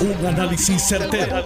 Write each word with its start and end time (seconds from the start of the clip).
Un 0.00 0.26
análisis 0.26 0.82
certero, 0.82 1.44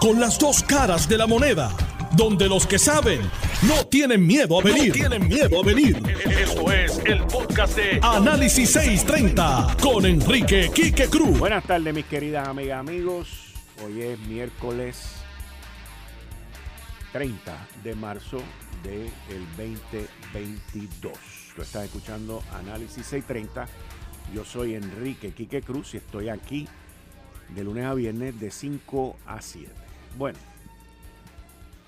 Con 0.00 0.18
las 0.18 0.36
dos 0.36 0.64
caras 0.64 1.08
de 1.08 1.16
la 1.16 1.28
moneda. 1.28 1.70
Donde 2.16 2.48
los 2.48 2.66
que 2.66 2.76
saben 2.76 3.20
no 3.62 3.86
tienen 3.86 4.26
miedo 4.26 4.58
a 4.58 4.64
venir. 4.64 4.92
tienen 4.92 5.28
miedo 5.28 5.60
a 5.60 5.64
venir. 5.64 5.96
Esto 6.28 6.72
es 6.72 7.00
el 7.04 7.24
podcast 7.26 7.76
de 7.76 8.00
Análisis 8.02 8.68
630 8.72 9.76
con 9.80 10.04
Enrique 10.04 10.72
Quique 10.74 11.06
Cruz. 11.06 11.38
Buenas 11.38 11.62
tardes, 11.62 11.94
mis 11.94 12.04
queridas 12.06 12.48
amigas, 12.48 12.80
amigos. 12.80 13.54
Hoy 13.84 14.02
es 14.02 14.18
miércoles 14.26 15.12
30 17.12 17.68
de 17.84 17.94
marzo 17.94 18.38
del 18.82 19.08
2022. 19.56 21.12
Tú 21.54 21.62
estás 21.62 21.84
escuchando 21.84 22.42
Análisis 22.58 23.06
630. 23.06 23.68
Yo 24.34 24.44
soy 24.44 24.74
Enrique 24.74 25.32
Quique 25.32 25.62
Cruz 25.62 25.94
y 25.94 25.98
estoy 25.98 26.28
aquí 26.28 26.66
de 27.54 27.64
lunes 27.64 27.84
a 27.84 27.94
viernes 27.94 28.38
de 28.40 28.50
5 28.50 29.16
a 29.26 29.42
7. 29.42 29.70
Bueno, 30.16 30.38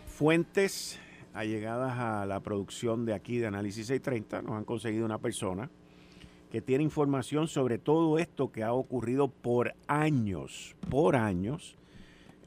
fuentes 0.07 0.99
allegadas 1.33 1.99
a 1.99 2.27
la 2.27 2.41
producción 2.41 3.05
de 3.07 3.15
aquí 3.15 3.39
de 3.39 3.47
Análisis 3.47 3.87
630 3.87 4.43
nos 4.43 4.59
han 4.59 4.65
conseguido 4.65 5.05
una 5.05 5.19
persona 5.19 5.71
que 6.51 6.61
tiene 6.61 6.85
información 6.85 7.49
sobre 7.49 7.79
todo 7.79 8.19
esto 8.19 8.53
que 8.53 8.63
ha 8.63 8.73
ocurrido 8.73 9.29
por 9.29 9.75
años, 9.89 10.77
por 10.91 11.17
años, 11.17 11.77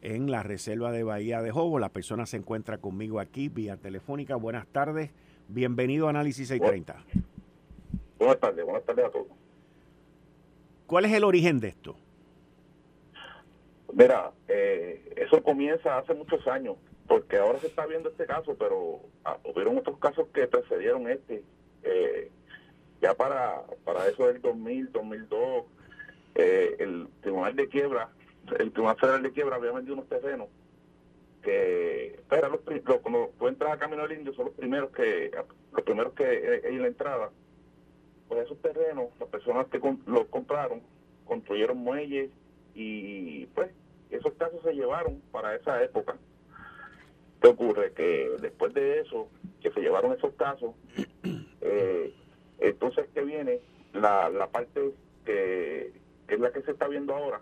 en 0.01 0.31
la 0.31 0.43
reserva 0.43 0.91
de 0.91 1.03
Bahía 1.03 1.41
de 1.41 1.51
Jobo. 1.51 1.79
La 1.79 1.89
persona 1.89 2.25
se 2.25 2.37
encuentra 2.37 2.77
conmigo 2.77 3.19
aquí 3.19 3.49
vía 3.49 3.77
telefónica. 3.77 4.35
Buenas 4.35 4.67
tardes, 4.67 5.11
bienvenido 5.49 6.07
a 6.07 6.11
Análisis 6.11 6.47
630. 6.47 7.03
Buenas 8.19 8.39
tardes, 8.39 8.63
buenas 8.63 8.83
tardes 8.85 9.05
a 9.05 9.09
todos. 9.09 9.27
¿Cuál 10.85 11.05
es 11.05 11.11
el 11.11 11.23
origen 11.25 11.59
de 11.59 11.67
esto? 11.69 11.97
Mira, 13.97 14.31
eh, 14.47 15.11
eso 15.15 15.41
comienza 15.41 15.97
hace 15.97 16.13
muchos 16.13 16.47
años, 16.47 16.77
porque 17.07 17.37
ahora 17.37 17.57
se 17.57 17.65
está 17.65 17.87
viendo 17.87 18.09
este 18.09 18.27
caso, 18.27 18.55
pero 18.55 18.99
ah, 19.25 19.39
hubieron 19.43 19.75
otros 19.75 19.97
casos 19.97 20.27
que 20.31 20.45
precedieron 20.45 21.09
este. 21.09 21.43
Eh, 21.81 22.29
ya 23.01 23.15
para, 23.15 23.63
para 23.83 24.07
eso 24.07 24.27
del 24.27 24.39
2000, 24.39 24.91
2002, 24.91 25.65
eh, 26.35 26.75
el 26.77 27.07
Tribunal 27.21 27.55
de 27.55 27.69
Quiebra, 27.69 28.09
el 28.59 28.71
Tribunal 28.71 28.97
Federal 28.97 29.23
de 29.23 29.31
Quiebra 29.31 29.55
había 29.55 29.71
vendido 29.71 29.95
unos 29.95 30.07
terrenos 30.07 30.47
que 31.41 32.19
pero 32.29 32.49
los, 32.49 32.59
cuando 33.01 33.31
tú 33.39 33.47
entras 33.47 33.71
a 33.71 33.79
Camino 33.79 34.03
del 34.03 34.19
Indio 34.19 34.33
son 34.33 34.45
los 34.45 34.55
primeros 34.55 34.91
que 34.91 35.31
los 35.71 35.83
primeros 35.83 36.13
que 36.13 36.61
en 36.63 36.81
la 36.81 36.87
entrada 36.87 37.29
pues 38.27 38.45
esos 38.45 38.59
terrenos 38.61 39.09
las 39.19 39.29
personas 39.29 39.67
que 39.67 39.79
los 40.07 40.25
compraron 40.27 40.81
construyeron 41.25 41.77
muelles 41.77 42.31
y 42.73 43.45
pues 43.47 43.71
esos 44.09 44.33
casos 44.33 44.61
se 44.63 44.73
llevaron 44.73 45.21
para 45.31 45.55
esa 45.55 45.83
época. 45.83 46.15
¿Qué 47.41 47.47
ocurre? 47.47 47.91
Que 47.93 48.31
después 48.41 48.73
de 48.73 49.01
eso, 49.01 49.27
que 49.61 49.71
se 49.71 49.81
llevaron 49.81 50.13
esos 50.13 50.33
casos, 50.35 50.75
eh, 51.61 52.13
entonces 52.59 53.07
que 53.13 53.21
viene 53.21 53.59
la, 53.93 54.29
la 54.29 54.47
parte 54.47 54.93
que, 55.25 55.91
es 56.27 56.39
la 56.39 56.51
que 56.51 56.61
se 56.61 56.71
está 56.71 56.87
viendo 56.87 57.15
ahora, 57.15 57.41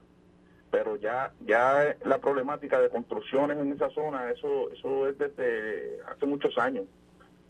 pero 0.72 0.96
ya 0.98 1.32
ya 1.46 1.96
la 2.04 2.20
problemática 2.20 2.80
de 2.80 2.90
construcciones 2.90 3.58
en 3.58 3.72
esa 3.72 3.90
zona, 3.92 4.32
eso 4.32 4.72
eso 4.72 5.08
es 5.08 5.18
desde 5.18 6.00
hace 6.08 6.26
muchos 6.26 6.58
años 6.58 6.86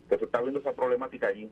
que 0.08 0.18
se 0.18 0.24
está 0.24 0.40
viendo 0.40 0.60
esa 0.60 0.72
problemática 0.72 1.28
allí, 1.28 1.50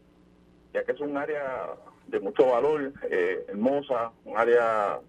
ya 0.73 0.85
que 0.85 0.93
es 0.93 1.01
un 1.01 1.17
área 1.17 1.75
de 2.07 2.21
mucho 2.21 2.47
valor, 2.47 2.93
eh, 3.11 3.45
hermosa, 3.49 4.13
un 4.25 4.37
área 4.37 5.01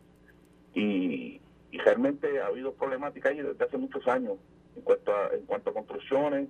y, 0.74 1.42
realmente 1.78 2.40
ha 2.42 2.48
habido 2.48 2.74
problemática 2.74 3.30
ahí 3.30 3.42
desde 3.42 3.64
hace 3.64 3.78
muchos 3.78 4.08
años 4.08 4.38
en 4.76 4.82
cuanto 4.84 5.12
a, 5.12 5.30
en 5.34 5.46
cuanto 5.46 5.70
a 5.70 5.74
construcciones 5.74 6.50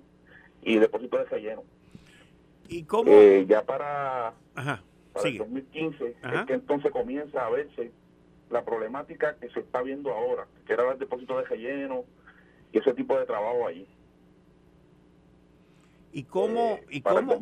y 0.62 0.78
depósitos 0.78 1.20
de 1.20 1.26
relleno. 1.26 1.64
¿Y 2.68 2.82
cómo? 2.84 3.10
Eh, 3.10 3.46
ya 3.48 3.64
para, 3.64 4.34
el 5.24 5.38
2015 5.38 6.06
es 6.08 6.44
que 6.46 6.54
entonces 6.54 6.90
comienza 6.90 7.46
a 7.46 7.50
verse 7.50 7.92
la 8.50 8.64
problemática 8.64 9.36
que 9.36 9.48
se 9.50 9.60
está 9.60 9.82
viendo 9.82 10.12
ahora, 10.12 10.46
que 10.66 10.72
era 10.72 10.90
el 10.92 10.98
depósito 10.98 11.38
de 11.38 11.44
relleno 11.44 12.04
y 12.72 12.78
ese 12.78 12.94
tipo 12.94 13.18
de 13.18 13.26
trabajo 13.26 13.66
allí. 13.66 13.86
¿Y 16.12 16.24
cómo, 16.24 16.78
eh, 16.80 16.86
y, 16.90 17.00
cómo 17.02 17.40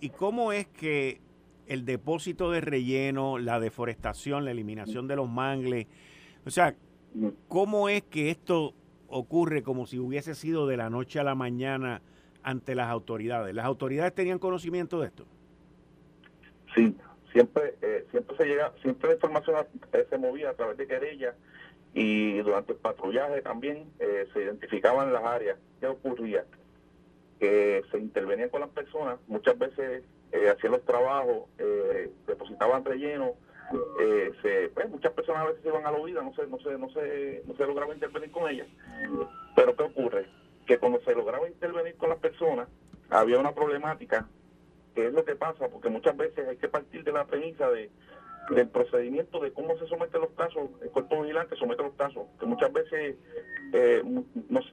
y, 0.00 0.10
cómo 0.10 0.52
es 0.52 0.66
que 0.66 1.20
el 1.66 1.84
depósito 1.84 2.50
de 2.50 2.60
relleno, 2.60 3.38
la 3.38 3.60
deforestación, 3.60 4.44
la 4.44 4.50
eliminación 4.50 5.08
de 5.08 5.16
los 5.16 5.28
mangles. 5.28 5.86
O 6.44 6.50
sea, 6.50 6.74
¿cómo 7.48 7.88
es 7.88 8.02
que 8.02 8.30
esto 8.30 8.74
ocurre 9.08 9.62
como 9.62 9.86
si 9.86 9.98
hubiese 9.98 10.34
sido 10.34 10.66
de 10.66 10.76
la 10.76 10.90
noche 10.90 11.20
a 11.20 11.24
la 11.24 11.34
mañana 11.34 12.02
ante 12.42 12.74
las 12.74 12.88
autoridades? 12.88 13.54
¿Las 13.54 13.66
autoridades 13.66 14.14
tenían 14.14 14.38
conocimiento 14.38 15.00
de 15.00 15.06
esto? 15.06 15.24
Sí, 16.74 16.96
siempre 17.32 17.74
eh, 17.82 18.06
siempre 18.10 18.36
se 18.36 18.44
llega, 18.44 18.72
siempre 18.82 19.08
la 19.08 19.14
información 19.14 19.66
eh, 19.92 20.06
se 20.08 20.18
movía 20.18 20.50
a 20.50 20.54
través 20.54 20.76
de 20.76 20.86
querellas 20.86 21.34
y 21.92 22.38
durante 22.38 22.72
el 22.72 22.78
patrullaje 22.78 23.42
también 23.42 23.88
eh, 23.98 24.26
se 24.32 24.42
identificaban 24.42 25.12
las 25.12 25.24
áreas. 25.24 25.58
¿Qué 25.80 25.86
ocurría? 25.86 26.44
Que 27.38 27.82
se 27.90 27.98
intervenían 27.98 28.48
con 28.48 28.60
las 28.60 28.70
personas, 28.70 29.18
muchas 29.26 29.58
veces 29.58 30.02
hacían 30.50 30.72
los 30.72 30.84
trabajos, 30.84 31.44
depositaban 32.26 32.84
relleno, 32.84 33.34
eh, 34.00 34.32
se, 34.42 34.68
pues, 34.70 34.88
muchas 34.90 35.12
personas 35.12 35.42
a 35.42 35.46
veces 35.46 35.62
se 35.62 35.68
iban 35.68 35.86
a 35.86 35.90
la 35.90 35.98
huida, 35.98 36.22
no 36.22 36.34
se, 36.34 36.46
no 36.46 36.58
se, 36.58 36.78
no 36.78 36.88
se, 36.90 37.42
no 37.46 37.54
se 37.54 37.66
lograba 37.66 37.94
intervenir 37.94 38.30
con 38.30 38.50
ellas. 38.50 38.68
Pero 39.56 39.76
¿qué 39.76 39.82
ocurre? 39.82 40.26
Que 40.66 40.78
cuando 40.78 41.00
se 41.00 41.14
lograba 41.14 41.48
intervenir 41.48 41.96
con 41.96 42.08
las 42.08 42.18
personas, 42.18 42.68
había 43.10 43.38
una 43.38 43.54
problemática, 43.54 44.28
que 44.94 45.06
es 45.06 45.12
lo 45.12 45.24
que 45.24 45.36
pasa, 45.36 45.68
porque 45.68 45.88
muchas 45.88 46.16
veces 46.16 46.48
hay 46.48 46.56
que 46.56 46.68
partir 46.68 47.04
de 47.04 47.12
la 47.12 47.26
premisa 47.26 47.68
de 47.70 47.90
del 48.50 48.68
procedimiento 48.68 49.40
de 49.40 49.52
cómo 49.52 49.76
se 49.78 49.86
someten 49.86 50.20
los 50.20 50.30
casos, 50.32 50.70
el 50.82 50.90
cuerpo 50.90 51.22
vigilante 51.22 51.56
somete 51.56 51.82
los 51.82 51.94
casos, 51.94 52.26
que 52.38 52.46
muchas 52.46 52.72
veces 52.72 53.16
eh, 53.72 54.02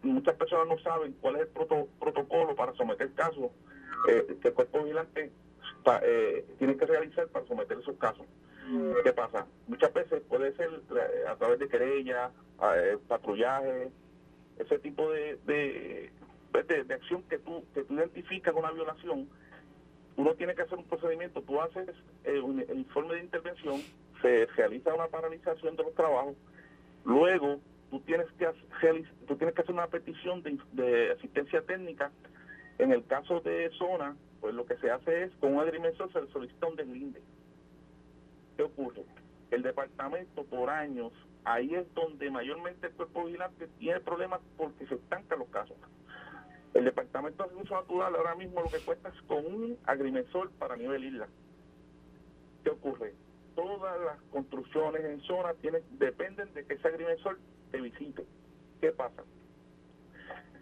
muchas 0.03 0.35
personas 0.35 0.67
no 0.67 0.77
saben 0.79 1.15
cuál 1.21 1.35
es 1.37 1.43
el 1.43 1.47
protocolo 1.47 2.55
para 2.55 2.73
someter 2.73 3.13
casos, 3.13 3.51
eh, 4.09 4.37
que 4.41 4.49
el 4.49 4.53
cuerpo 4.53 4.83
vigilante 4.83 5.31
eh, 6.03 6.45
tiene 6.57 6.75
que 6.75 6.85
realizar 6.85 7.27
para 7.27 7.45
someter 7.47 7.77
esos 7.79 7.95
casos. 7.97 8.25
¿Qué 9.03 9.11
pasa? 9.11 9.45
Muchas 9.67 9.93
veces 9.93 10.21
puede 10.29 10.55
ser 10.55 10.69
a 11.27 11.35
través 11.35 11.59
de 11.59 11.67
querella, 11.67 12.31
eh, 12.75 12.97
patrullaje, 13.07 13.91
ese 14.57 14.79
tipo 14.79 15.11
de, 15.11 15.37
pues, 16.51 16.67
de, 16.67 16.83
de, 16.83 16.93
acción 16.93 17.23
que 17.23 17.37
tú, 17.39 17.65
que 17.73 17.83
tú 17.83 17.95
identificas 17.95 18.53
una 18.55 18.71
violación, 18.71 19.27
uno 20.15 20.35
tiene 20.35 20.55
que 20.55 20.61
hacer 20.61 20.77
un 20.77 20.85
procedimiento, 20.85 21.41
tú 21.41 21.59
haces 21.61 21.89
eh, 22.23 22.39
un, 22.39 22.59
el 22.61 22.77
informe 22.77 23.15
de 23.15 23.21
intervención, 23.21 23.81
se 24.21 24.45
realiza 24.55 24.93
una 24.93 25.07
paralización 25.07 25.75
de 25.75 25.83
los 25.83 25.95
trabajos, 25.95 26.35
luego 27.03 27.59
tú 27.89 27.99
tienes 28.01 28.27
que 28.37 28.45
hacer, 28.45 29.03
tú 29.27 29.35
tienes 29.35 29.53
que 29.53 29.63
hacer 29.63 29.73
una 29.73 29.87
petición 29.87 30.43
de, 30.43 30.57
de 30.71 31.11
asistencia 31.11 31.61
técnica, 31.61 32.11
en 32.77 32.93
el 32.93 33.05
caso 33.05 33.41
de 33.41 33.69
zona, 33.77 34.15
pues 34.39 34.53
lo 34.53 34.65
que 34.65 34.77
se 34.77 34.89
hace 34.89 35.23
es, 35.23 35.31
con 35.41 35.55
un 35.55 35.59
agrimensor 35.59 36.11
se 36.13 36.21
le 36.21 36.27
solicita 36.31 36.67
un 36.67 36.75
deslinde. 36.75 37.21
¿Qué 38.57 38.63
ocurre? 38.63 39.03
El 39.51 39.63
departamento 39.63 40.43
por 40.45 40.69
años, 40.69 41.11
ahí 41.43 41.73
es 41.75 41.93
donde 41.93 42.29
mayormente 42.29 42.87
el 42.87 42.93
cuerpo 42.93 43.25
vigilante 43.25 43.67
tiene 43.79 43.99
problemas 43.99 44.41
porque 44.57 44.85
se 44.87 44.95
estancan 44.95 45.39
los 45.39 45.49
casos. 45.49 45.77
El 46.73 46.85
departamento 46.85 47.43
de 47.43 47.49
recursos 47.49 47.77
natural 47.81 48.15
ahora 48.15 48.35
mismo 48.35 48.61
lo 48.61 48.69
que 48.69 48.79
cuesta 48.79 49.09
es 49.09 49.21
con 49.23 49.45
un 49.45 49.77
agrimensor 49.85 50.51
para 50.51 50.77
nivel 50.77 51.03
isla. 51.03 51.27
¿Qué 52.63 52.69
ocurre? 52.69 53.13
Todas 53.55 53.99
las 53.99 54.21
construcciones 54.31 55.03
en 55.03 55.19
zona 55.21 55.53
tienen, 55.55 55.83
dependen 55.97 56.53
de 56.53 56.65
que 56.65 56.75
ese 56.75 56.87
agrimensor 56.87 57.39
te 57.71 57.81
visite. 57.81 58.25
¿Qué 58.79 58.91
pasa? 58.91 59.23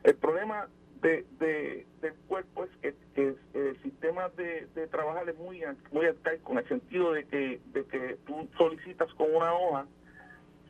El 0.04 0.16
problema 0.16 0.68
de, 1.02 1.26
de, 1.40 1.86
del 2.02 2.14
cuerpo 2.28 2.66
es 2.82 2.96
que, 3.16 3.36
el 3.54 3.82
sistema 3.82 4.30
de, 4.30 4.68
trabajar 4.92 5.28
es 5.30 5.38
muy, 5.38 5.62
muy 5.92 6.06
arcaico 6.06 6.54
en 6.54 6.58
el 6.60 6.68
sentido 6.68 7.14
de 7.14 7.26
que, 7.26 7.62
de 7.74 7.86
que 7.86 8.18
tú 8.26 8.48
solicitas 8.58 9.14
con 9.14 9.34
una 9.34 9.54
hoja, 9.54 9.86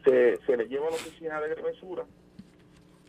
se, 0.04 0.38
se 0.46 0.58
le 0.58 0.68
lleva 0.68 0.88
a 0.88 0.92
la 0.92 0.96
oficina 0.96 1.40
de 1.40 1.52
agrimensura, 1.52 2.06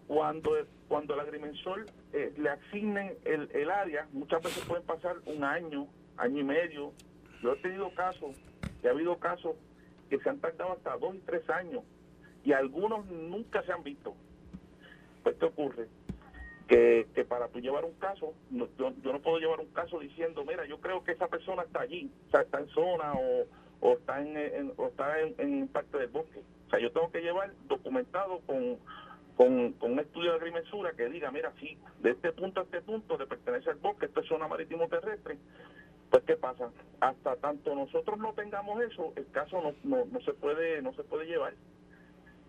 cuando, 0.07 0.51
cuando 0.89 1.15
el 1.15 1.21
agrimensor 1.21 1.87
eh, 2.13 2.33
le 2.37 2.51
asignen 2.51 3.15
el, 3.25 3.49
el 3.53 3.71
área, 3.71 4.09
muchas 4.13 4.43
veces 4.43 4.65
pueden 4.65 4.85
pasar 4.85 5.17
un 5.27 5.45
año, 5.45 5.87
año 6.17 6.41
y 6.41 6.45
medio. 6.45 6.93
Yo 7.43 7.53
he 7.53 7.57
tenido 7.57 7.95
casos, 7.95 8.37
y 8.83 8.87
ha 8.87 8.91
habido 8.91 9.17
casos 9.19 9.55
que 10.09 10.19
se 10.19 10.29
han 10.29 10.41
tardado 10.41 10.73
hasta 10.73 10.97
dos 10.97 11.15
y 11.15 11.21
tres 11.21 11.49
años, 11.49 11.85
y 12.45 12.53
algunos 12.53 13.07
nunca 13.07 13.63
se 13.63 13.73
han 13.73 13.85
visto. 13.85 14.15
Pues, 15.23 15.37
¿qué 15.37 15.45
ocurre? 15.45 15.87
Que, 16.71 17.25
para 17.29 17.49
tú 17.49 17.59
llevar 17.59 17.85
un 17.85 17.95
caso, 17.95 18.33
yo, 18.51 18.91
no 19.13 19.21
puedo 19.21 19.39
llevar 19.39 19.59
un 19.59 19.73
caso 19.73 19.99
diciendo, 19.99 20.45
mira, 20.45 20.65
yo 20.67 20.81
creo 20.81 21.03
que 21.03 21.13
esa 21.13 21.27
persona 21.27 21.63
está 21.63 21.81
allí, 21.81 22.09
o 22.29 22.31
sea, 22.31 22.43
está 22.43 22.61
en 22.61 22.69
zona 22.69 23.13
o, 23.81 23.93
está 23.95 24.21
en, 24.21 24.73
o 24.77 24.87
está 24.87 25.21
en, 25.21 25.67
parte 25.69 25.99
del 25.99 26.09
bosque. 26.09 26.45
O 26.69 26.71
sea, 26.71 26.79
yo 26.79 26.93
tengo 26.93 27.11
que 27.11 27.23
llevar 27.23 27.53
documentado 27.67 28.41
con, 28.47 28.79
un 29.37 29.99
estudio 29.99 30.33
de 30.33 30.37
agrimensura 30.37 30.93
que 30.93 31.09
diga, 31.09 31.33
mira, 31.33 31.53
si 31.59 31.77
de 32.01 32.11
este 32.11 32.31
punto 32.33 32.61
a 32.61 32.65
este 32.65 32.83
punto 32.83 33.19
le 33.19 33.27
pertenece 33.27 33.71
al 33.71 33.77
bosque, 33.77 34.07
esto 34.07 34.21
es 34.21 34.29
zona 34.29 34.47
marítimo 34.47 34.87
terrestre, 34.87 35.39
pues 36.11 36.23
qué 36.25 36.37
pasa, 36.37 36.71
hasta 37.01 37.37
tanto 37.37 37.75
nosotros 37.75 38.19
no 38.19 38.33
tengamos 38.35 38.81
eso, 38.83 39.13
el 39.17 39.27
caso 39.31 39.61
no, 39.83 40.05
no 40.05 40.21
se 40.21 40.35
puede 40.35 40.83
no 40.83 40.93
se 40.93 41.03
puede 41.05 41.27
llevar. 41.27 41.55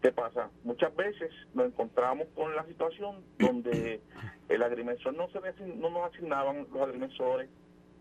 ¿Qué 0.02 0.12
pasa? 0.12 0.50
Muchas 0.64 0.96
veces 0.96 1.32
nos 1.54 1.68
encontramos 1.68 2.28
con 2.34 2.56
la 2.56 2.66
situación 2.66 3.24
donde 3.38 4.02
el 4.50 4.64
agrimensor 4.64 5.14
no 5.14 5.30
se 5.30 5.40
no 5.66 5.90
nos 5.92 6.12
asignaban 6.12 6.68
los 6.74 6.82
agrimensores 6.82 7.50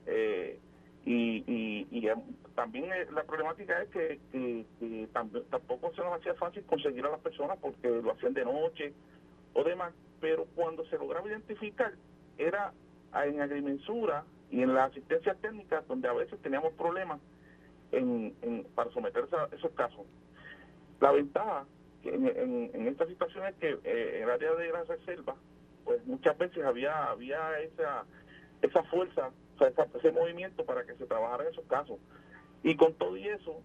eh, 0.06 0.58
y, 1.04 1.86
y, 1.90 2.08
eh, 2.08 2.14
también 2.54 2.86
eh, 2.86 3.06
la 3.12 3.24
problemática 3.24 3.82
es 3.82 3.88
que, 3.90 5.06
tampoco 5.12 5.92
se 5.94 6.02
nos 6.02 6.18
hacía 6.18 6.34
fácil 6.34 6.64
conseguir 6.64 7.04
a 7.04 7.10
las 7.10 7.20
personas 7.20 7.58
porque 7.60 7.88
lo 7.88 8.12
hacían 8.12 8.34
de 8.34 8.44
noche 8.44 8.94
o 9.52 9.62
demás, 9.62 9.92
pero 10.20 10.46
cuando 10.54 10.86
se 10.86 10.96
lograba 10.96 11.28
identificar 11.28 11.92
era 12.38 12.72
en 13.26 13.42
agrimensura 13.42 14.24
y 14.50 14.62
en 14.62 14.74
la 14.74 14.84
asistencia 14.84 15.34
técnica 15.34 15.82
donde 15.86 16.08
a 16.08 16.12
veces 16.12 16.40
teníamos 16.40 16.72
problemas 16.74 17.20
en, 17.92 18.34
para 18.74 18.90
someterse 18.90 19.36
a 19.36 19.48
esos 19.54 19.70
casos. 19.72 20.06
La 21.00 21.12
ventaja 21.12 21.66
en, 22.04 22.26
en, 22.26 22.70
en 22.74 22.88
esta 22.88 23.06
situación 23.06 23.46
es 23.46 23.54
que 23.56 23.78
eh, 23.84 24.16
en 24.16 24.22
el 24.24 24.30
área 24.30 24.54
de 24.54 24.72
la 24.72 24.84
reserva, 24.84 25.34
pues 25.84 26.04
muchas 26.06 26.36
veces 26.38 26.64
había 26.64 27.10
había 27.10 27.58
esa 27.60 28.04
esa 28.62 28.82
fuerza, 28.84 29.30
o 29.54 29.58
sea, 29.58 29.86
ese 29.94 30.12
movimiento 30.12 30.64
para 30.64 30.84
que 30.84 30.94
se 30.94 31.06
trabajara 31.06 31.44
en 31.44 31.50
esos 31.50 31.64
casos. 31.66 31.98
Y 32.62 32.76
con 32.76 32.94
todo 32.94 33.16
y 33.16 33.26
eso, 33.26 33.62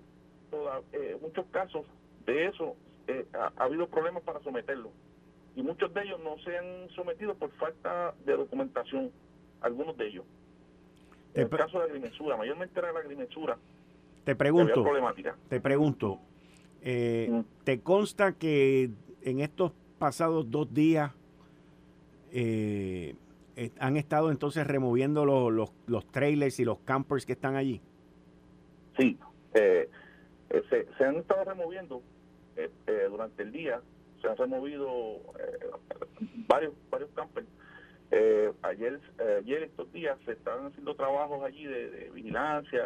toda, 0.50 0.82
eh, 0.94 1.18
muchos 1.22 1.46
casos 1.48 1.86
de 2.26 2.48
eso 2.48 2.76
eh, 3.08 3.26
ha, 3.34 3.52
habido 3.58 3.88
problemas 3.88 4.24
para 4.24 4.40
someterlo. 4.42 4.92
Y 5.56 5.64
muchos 5.64 5.94
de 5.94 6.04
ellos 6.04 6.20
no 6.24 6.38
se 6.40 6.58
han 6.58 6.90
sometido 6.96 7.36
por 7.36 7.52
falta 7.52 8.14
de 8.26 8.36
documentación, 8.36 9.12
algunos 9.62 9.98
de 9.98 10.08
ellos. 10.08 10.26
En 11.34 11.44
el 11.44 11.50
caso 11.50 11.80
de 11.80 11.80
la 11.80 11.86
agrimensura, 11.86 12.38
mayormente 12.38 12.80
era 12.80 12.94
la 12.94 13.00
agrimensura. 13.00 13.58
Te 14.24 14.36
pregunto, 14.36 14.84
te 15.50 15.62
pregunto, 15.62 16.20
eh, 16.88 17.44
¿Te 17.64 17.82
consta 17.82 18.34
que 18.34 18.92
en 19.24 19.40
estos 19.40 19.72
pasados 19.98 20.52
dos 20.52 20.72
días 20.72 21.12
eh, 22.32 23.16
eh, 23.56 23.72
han 23.80 23.98
estado 23.98 24.30
entonces 24.30 24.68
removiendo 24.68 25.26
los, 25.26 25.72
los, 25.88 26.06
trailers 26.12 26.60
y 26.60 26.64
los 26.64 26.78
campers 26.82 27.26
que 27.26 27.34
están 27.34 27.56
allí? 27.56 27.82
Sí, 29.00 29.18
se, 29.52 29.90
han 31.04 31.16
estado 31.16 31.44
removiendo 31.44 32.04
durante 33.10 33.42
el 33.42 33.52
día, 33.52 33.82
se 34.22 34.28
han 34.28 34.38
removido 34.38 35.22
varios 36.48 36.74
varios 36.92 37.10
campers. 37.16 37.48
ayer, 38.62 39.02
ayer 39.40 39.64
estos 39.64 39.92
días 39.92 40.20
se 40.24 40.34
están 40.34 40.68
haciendo 40.68 40.96
trabajos 40.96 41.44
allí 41.44 41.66
de, 41.66 41.90
de 41.90 42.10
vigilancia, 42.12 42.84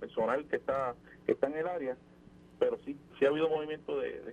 personal 0.00 0.46
que 0.46 0.56
está 0.56 0.94
que 1.26 1.32
está 1.32 1.48
en 1.48 1.56
el 1.58 1.66
área 1.68 1.96
pero 2.62 2.78
sí, 2.84 2.96
sí 3.18 3.24
ha 3.24 3.28
habido 3.28 3.48
movimiento 3.48 3.98
de, 3.98 4.20
de 4.20 4.32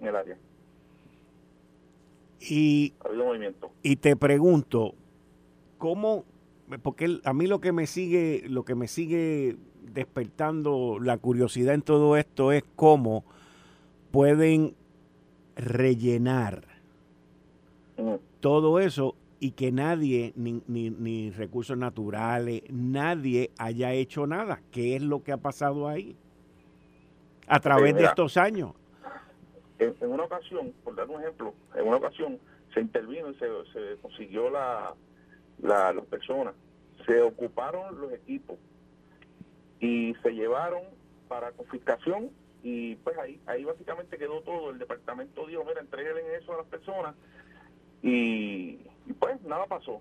en 0.00 0.06
el 0.08 0.16
área. 0.16 0.36
Y, 2.40 2.92
ha 2.98 3.08
habido 3.08 3.26
movimiento. 3.26 3.70
Y 3.84 3.94
te 3.96 4.16
pregunto, 4.16 4.96
¿cómo? 5.78 6.24
Porque 6.82 7.20
a 7.22 7.32
mí 7.32 7.46
lo 7.46 7.60
que 7.60 7.70
me 7.70 7.86
sigue, 7.86 8.42
lo 8.48 8.64
que 8.64 8.74
me 8.74 8.88
sigue 8.88 9.54
despertando 9.80 10.98
la 11.00 11.18
curiosidad 11.18 11.74
en 11.74 11.82
todo 11.82 12.16
esto 12.16 12.50
es 12.50 12.64
cómo 12.74 13.24
pueden 14.10 14.74
rellenar 15.54 16.64
todo 18.40 18.80
eso 18.80 19.14
y 19.38 19.52
que 19.52 19.70
nadie, 19.70 20.32
ni, 20.34 20.62
ni, 20.66 20.90
ni, 20.90 21.30
recursos 21.30 21.78
naturales, 21.78 22.62
nadie 22.70 23.52
haya 23.56 23.92
hecho 23.92 24.26
nada. 24.26 24.60
¿Qué 24.72 24.96
es 24.96 25.02
lo 25.02 25.22
que 25.22 25.30
ha 25.30 25.36
pasado 25.36 25.86
ahí? 25.86 26.16
A 27.52 27.60
través 27.60 27.94
de 27.94 28.04
estos 28.04 28.36
años. 28.38 28.72
En, 29.78 29.94
una 30.00 30.24
ocasión, 30.24 30.72
por 30.82 30.94
dar 30.94 31.08
un 31.08 31.20
ejemplo, 31.20 31.54
en 31.74 31.86
una 31.86 31.98
ocasión 31.98 32.38
se 32.72 32.80
intervino 32.80 33.30
y 33.30 33.34
se, 33.34 33.46
consiguió 34.00 34.48
la, 34.48 34.94
la, 35.60 35.92
las 35.92 36.06
personas, 36.06 36.54
se 37.04 37.20
ocuparon 37.20 38.00
los 38.00 38.12
equipos 38.12 38.56
y 39.80 40.14
se 40.22 40.30
llevaron 40.30 40.82
para 41.28 41.52
confiscación 41.52 42.30
y 42.62 42.94
pues 42.96 43.18
ahí 43.18 43.40
ahí 43.46 43.64
básicamente 43.64 44.16
quedó 44.16 44.40
todo. 44.42 44.70
El 44.70 44.78
departamento 44.78 45.46
dijo, 45.46 45.64
mira, 45.64 45.80
entreguen 45.80 46.24
eso 46.40 46.54
a 46.54 46.58
las 46.58 46.66
personas 46.66 47.14
y, 48.02 48.76
pues 49.18 49.42
nada 49.42 49.66
pasó. 49.66 50.00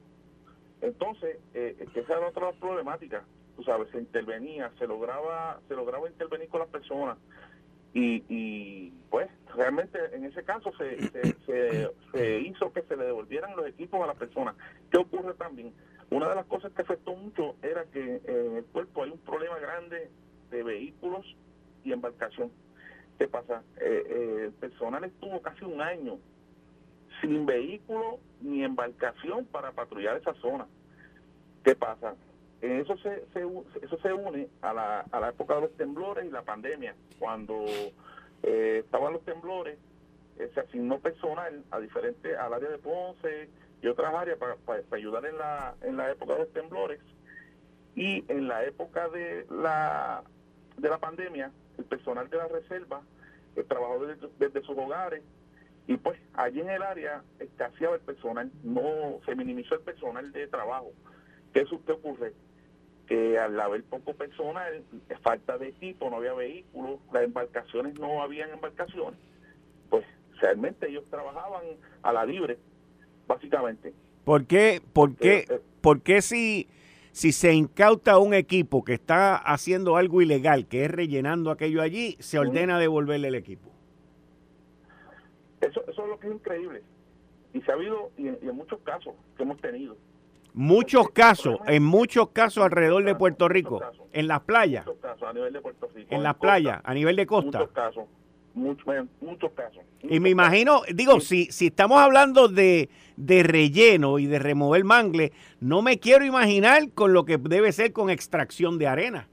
Entonces, 0.81 1.37
eh, 1.53 1.87
esa 1.95 2.17
era 2.17 2.27
otra 2.27 2.51
problemática 2.53 3.23
sabes, 3.63 3.89
se 3.91 3.97
intervenía, 3.97 4.71
se 4.79 4.87
lograba, 4.87 5.59
se 5.67 5.75
lograba 5.75 6.09
intervenir 6.09 6.49
con 6.49 6.59
las 6.61 6.69
personas 6.69 7.17
y, 7.93 8.23
y 8.29 8.93
pues 9.09 9.29
realmente 9.55 9.99
en 10.13 10.25
ese 10.25 10.43
caso 10.43 10.71
se, 10.77 11.11
se, 11.45 12.39
hizo 12.39 12.71
que 12.71 12.83
se 12.83 12.95
le 12.95 13.05
devolvieran 13.05 13.55
los 13.55 13.67
equipos 13.67 14.01
a 14.01 14.07
las 14.07 14.15
personas. 14.15 14.55
¿Qué 14.89 14.97
ocurre 14.97 15.33
también? 15.33 15.73
Una 16.09 16.29
de 16.29 16.35
las 16.35 16.45
cosas 16.45 16.71
que 16.73 16.81
afectó 16.81 17.15
mucho 17.15 17.55
era 17.61 17.83
que 17.85 18.21
en 18.25 18.57
el 18.57 18.65
cuerpo 18.65 19.03
hay 19.03 19.11
un 19.11 19.19
problema 19.19 19.59
grande 19.59 20.09
de 20.49 20.63
vehículos 20.63 21.25
y 21.83 21.91
embarcación. 21.91 22.51
¿Qué 23.17 23.27
pasa? 23.27 23.63
Eh, 23.79 24.03
eh, 24.07 24.41
el 24.45 24.53
personal 24.53 25.03
estuvo 25.03 25.41
casi 25.41 25.65
un 25.65 25.81
año 25.81 26.17
sin 27.21 27.45
vehículo 27.45 28.19
ni 28.41 28.63
embarcación 28.63 29.45
para 29.45 29.71
patrullar 29.71 30.17
esa 30.17 30.33
zona. 30.35 30.65
¿Qué 31.63 31.75
pasa? 31.75 32.15
Eso 32.61 32.95
se, 32.97 33.23
eso 33.33 33.97
se 34.03 34.13
une 34.13 34.47
a 34.61 34.71
la, 34.71 34.99
a 35.11 35.19
la 35.19 35.29
época 35.29 35.55
de 35.55 35.61
los 35.61 35.77
temblores 35.77 36.25
y 36.25 36.29
la 36.29 36.43
pandemia. 36.43 36.95
Cuando 37.17 37.65
eh, 38.43 38.81
estaban 38.85 39.13
los 39.13 39.25
temblores, 39.25 39.79
eh, 40.37 40.49
se 40.53 40.59
asignó 40.59 40.99
personal 40.99 41.63
a 41.71 41.79
diferentes, 41.79 42.37
al 42.37 42.53
área 42.53 42.69
de 42.69 42.77
Ponce 42.77 43.49
y 43.81 43.87
otras 43.87 44.13
áreas 44.13 44.37
para, 44.37 44.55
para, 44.57 44.83
ayudar 44.91 45.25
en 45.25 45.37
la, 45.39 45.75
en 45.81 45.97
la 45.97 46.11
época 46.11 46.33
de 46.33 46.39
los 46.39 46.53
temblores. 46.53 46.99
Y 47.95 48.23
en 48.31 48.47
la 48.47 48.63
época 48.63 49.09
de 49.09 49.45
la, 49.49 50.23
de 50.77 50.89
la 50.89 50.99
pandemia, 50.99 51.51
el 51.79 51.85
personal 51.85 52.29
de 52.29 52.37
la 52.37 52.47
reserva 52.47 53.01
eh, 53.55 53.63
trabajó 53.63 54.05
desde, 54.37 54.61
sus 54.61 54.77
hogares 54.77 55.23
y 55.87 55.97
pues 55.97 56.19
allí 56.35 56.61
en 56.61 56.69
el 56.69 56.83
área 56.83 57.23
escaseaba 57.39 57.95
el 57.95 58.01
personal, 58.01 58.51
no 58.63 59.19
se 59.25 59.35
minimizó 59.35 59.75
el 59.75 59.81
personal 59.81 60.31
de 60.31 60.47
trabajo. 60.47 60.91
¿Qué, 61.53 61.65
¿Qué 61.85 61.91
ocurre? 61.91 62.33
Que 63.11 63.37
al 63.37 63.59
haber 63.59 63.83
poco 63.83 64.13
personal, 64.13 64.85
falta 65.21 65.57
de 65.57 65.67
equipo, 65.67 66.09
no 66.09 66.15
había 66.15 66.33
vehículos, 66.33 66.97
las 67.11 67.23
embarcaciones 67.23 67.99
no 67.99 68.21
habían 68.21 68.51
embarcaciones, 68.51 69.19
pues 69.89 70.05
realmente 70.39 70.87
ellos 70.87 71.03
trabajaban 71.09 71.61
a 72.03 72.13
la 72.13 72.25
libre, 72.25 72.57
básicamente. 73.27 73.93
¿Por 74.23 74.45
qué, 74.45 74.81
por 74.93 75.17
qué, 75.17 75.39
eh, 75.39 75.45
eh. 75.49 75.59
por 75.81 76.01
qué 76.03 76.21
si, 76.21 76.69
si 77.11 77.33
se 77.33 77.51
incauta 77.53 78.17
un 78.17 78.33
equipo 78.33 78.85
que 78.85 78.93
está 78.93 79.35
haciendo 79.35 79.97
algo 79.97 80.21
ilegal, 80.21 80.65
que 80.69 80.85
es 80.85 80.91
rellenando 80.91 81.51
aquello 81.51 81.81
allí, 81.81 82.15
se 82.19 82.39
ordena 82.39 82.79
devolverle 82.79 83.27
el 83.27 83.35
equipo? 83.35 83.69
Eso, 85.59 85.83
eso 85.85 86.03
es 86.03 86.07
lo 86.07 86.17
que 86.17 86.27
es 86.27 86.33
increíble. 86.33 86.81
Y 87.53 87.59
se 87.59 87.71
ha 87.71 87.75
habido, 87.75 88.09
y 88.17 88.27
en 88.29 88.55
muchos 88.55 88.79
casos 88.83 89.15
que 89.35 89.43
hemos 89.43 89.59
tenido, 89.59 89.97
Muchos 90.53 91.09
casos, 91.11 91.59
en 91.67 91.83
muchos 91.83 92.29
casos 92.29 92.63
alrededor 92.63 93.03
de 93.05 93.15
Puerto 93.15 93.47
Rico, 93.47 93.81
en 94.11 94.27
las 94.27 94.41
playas. 94.41 94.85
En 96.09 96.23
las 96.23 96.35
playas, 96.35 96.81
a 96.83 96.93
nivel 96.93 97.15
de 97.15 97.25
costa. 97.25 97.59
Muchos 97.59 97.73
casos. 97.73 98.05
Muchos, 98.53 99.51
casos. 99.53 99.81
Y 100.03 100.19
me 100.19 100.29
imagino, 100.29 100.81
digo, 100.93 101.21
si, 101.21 101.45
si 101.45 101.67
estamos 101.67 101.99
hablando 101.99 102.49
de, 102.49 102.89
de 103.15 103.43
relleno 103.43 104.19
y 104.19 104.25
de 104.25 104.39
remover 104.39 104.83
mangle, 104.83 105.31
no 105.61 105.81
me 105.81 105.99
quiero 105.99 106.25
imaginar 106.25 106.91
con 106.91 107.13
lo 107.13 107.23
que 107.23 107.37
debe 107.37 107.71
ser 107.71 107.93
con 107.93 108.09
extracción 108.09 108.77
de 108.77 108.87
arena. 108.87 109.29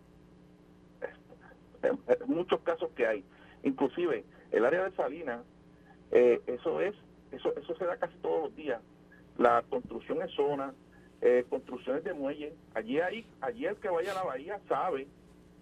Muchos 2.27 2.61
casos 2.61 2.91
que 2.95 3.07
hay. 3.07 3.25
Inclusive, 3.65 4.25
el 4.53 4.65
área 4.65 4.85
de 4.85 4.93
Salinas, 4.93 5.41
eh, 6.13 6.41
eso 6.47 6.81
es, 6.81 6.95
eso, 7.33 7.53
eso 7.57 7.77
se 7.77 7.85
da 7.85 7.97
casi 7.97 8.17
todos 8.19 8.45
los 8.45 8.57
días. 8.57 8.81
La 9.37 9.63
construcción 9.69 10.23
en 10.23 10.29
zona, 10.29 10.75
eh, 11.21 11.45
construcciones 11.49 12.05
de 12.05 12.15
muelles. 12.15 12.55
Allí 12.75 13.01
hay, 13.01 13.27
allí 13.41 13.67
el 13.67 13.77
que 13.77 13.89
vaya 13.89 14.13
a 14.13 14.17
la 14.17 14.23
bahía 14.25 14.61
sabe 14.69 15.07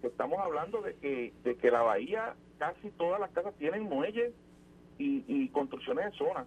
que 0.01 0.07
estamos 0.07 0.39
hablando 0.39 0.81
de 0.81 0.95
que, 0.95 1.33
de 1.43 1.55
que 1.55 1.71
la 1.71 1.81
bahía 1.81 2.35
casi 2.57 2.89
todas 2.91 3.19
las 3.19 3.31
casas 3.31 3.53
tienen 3.55 3.83
muelles 3.83 4.33
y, 4.99 5.49
construcciones 5.49 6.11
de 6.11 6.17
zona. 6.17 6.45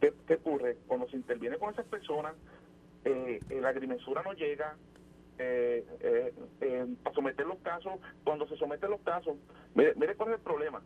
¿Qué, 0.00 0.34
ocurre? 0.34 0.76
Cuando 0.86 1.08
se 1.08 1.16
interviene 1.16 1.58
con 1.58 1.72
esas 1.72 1.86
personas, 1.86 2.34
eh, 3.04 3.40
la 3.60 3.68
agrimensura 3.68 4.22
no 4.22 4.32
llega, 4.32 4.76
eh, 5.38 5.84
eh, 6.00 6.86
para 7.02 7.14
someter 7.14 7.46
los 7.46 7.58
casos, 7.58 7.94
cuando 8.22 8.46
se 8.48 8.56
someten 8.56 8.90
los 8.90 9.00
casos, 9.00 9.36
mire, 9.74 9.94
mire 9.96 10.14
cuál 10.14 10.30
es 10.30 10.36
el 10.36 10.42
problema. 10.42 10.82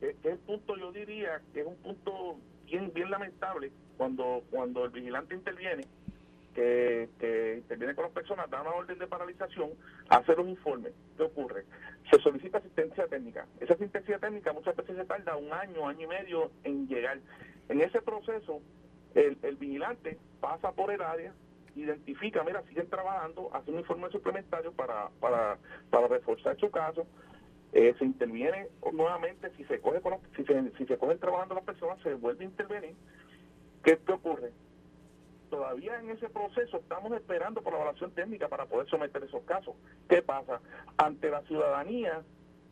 que, 0.00 0.10
es 0.10 0.24
el 0.24 0.38
punto, 0.38 0.76
yo 0.76 0.92
diría, 0.92 1.40
que 1.52 1.60
es 1.60 1.66
un 1.66 1.76
punto 1.76 2.38
bien, 2.64 2.92
bien 2.92 3.10
lamentable 3.10 3.70
cuando, 3.96 4.42
cuando 4.50 4.84
el 4.84 4.90
vigilante 4.90 5.34
interviene, 5.34 5.84
que, 6.56 7.54
interviene 7.58 7.94
con 7.94 8.04
las 8.04 8.12
personas, 8.12 8.48
da 8.50 8.62
una 8.62 8.70
orden 8.70 8.98
de 8.98 9.06
paralización, 9.06 9.70
hacer 10.08 10.40
un 10.40 10.48
informe. 10.48 10.90
¿Qué 11.16 11.22
ocurre? 11.22 11.64
Se 12.10 12.18
solicita 12.20 12.58
asistencia 12.58 13.06
técnica. 13.06 13.46
Esa 13.60 13.74
asistencia 13.74 14.18
técnica 14.18 14.52
muchas 14.52 14.74
veces 14.76 14.96
se 14.96 15.04
tarda 15.04 15.36
un 15.36 15.52
año, 15.52 15.86
año 15.86 16.04
y 16.04 16.06
medio 16.06 16.50
en 16.64 16.88
llegar. 16.88 17.18
En 17.68 17.80
ese 17.80 18.00
proceso, 18.00 18.60
el, 19.14 19.36
vigilante 19.56 20.18
pasa 20.40 20.72
por 20.72 20.90
el 20.90 21.02
área, 21.02 21.32
identifica, 21.74 22.42
mira, 22.42 22.62
siguen 22.68 22.88
trabajando, 22.88 23.50
hace 23.52 23.70
un 23.70 23.80
informe 23.80 24.08
suplementario 24.10 24.72
para, 24.72 25.10
para, 25.20 25.58
para 25.90 26.08
reforzar 26.08 26.56
su 26.58 26.70
caso, 26.70 27.06
eh, 27.72 27.94
se 27.98 28.04
interviene 28.04 28.68
nuevamente, 28.92 29.50
si 29.56 29.64
se 29.64 29.80
coge 29.80 30.00
si, 30.36 30.44
se, 30.44 30.70
si 30.78 30.86
se 30.86 30.96
cogen 30.96 31.18
trabajando 31.18 31.54
las 31.56 31.64
personas, 31.64 31.98
se 32.02 32.14
vuelve 32.14 32.44
a 32.44 32.48
intervenir. 32.48 32.94
¿Qué, 33.84 33.98
¿Qué 33.98 34.12
ocurre? 34.12 34.52
Todavía 35.56 35.98
en 35.98 36.10
ese 36.10 36.28
proceso 36.28 36.76
estamos 36.76 37.10
esperando 37.12 37.62
por 37.62 37.72
la 37.72 37.78
evaluación 37.78 38.10
técnica 38.10 38.46
para 38.46 38.66
poder 38.66 38.86
someter 38.90 39.24
esos 39.24 39.42
casos. 39.44 39.74
¿Qué 40.06 40.20
pasa? 40.20 40.60
Ante 40.98 41.30
la 41.30 41.40
ciudadanía, 41.44 42.22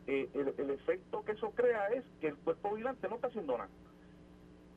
eh, 0.05 0.29
el, 0.35 0.53
el 0.55 0.69
efecto 0.69 1.25
que 1.25 1.31
eso 1.31 1.49
crea 1.55 1.87
es 1.87 2.03
que 2.21 2.27
el 2.27 2.35
cuerpo 2.35 2.75
vigilante 2.75 3.09
no 3.09 3.15
está 3.15 3.25
haciendo 3.25 3.57
nada. 3.57 3.71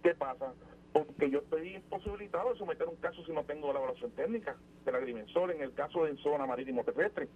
¿Qué 0.03 0.15
pasa? 0.15 0.55
porque 0.91 1.31
yo 1.31 1.41
estoy 1.41 1.77
imposibilitado 1.77 2.51
de 2.55 2.59
someter 2.59 2.89
un 2.89 2.97
caso 2.97 3.23
si 3.27 3.31
no 3.31 3.45
tengo 3.45 3.71
la 3.75 3.79
evaluación 3.79 4.11
técnica 4.13 4.57
del 4.87 4.95
agrimensor 4.95 5.51
en 5.51 5.61
el 5.61 5.75
caso 5.75 6.07
de 6.07 6.17
zona 6.17 6.47
marítimo 6.47 6.83
terrestre. 6.85 7.29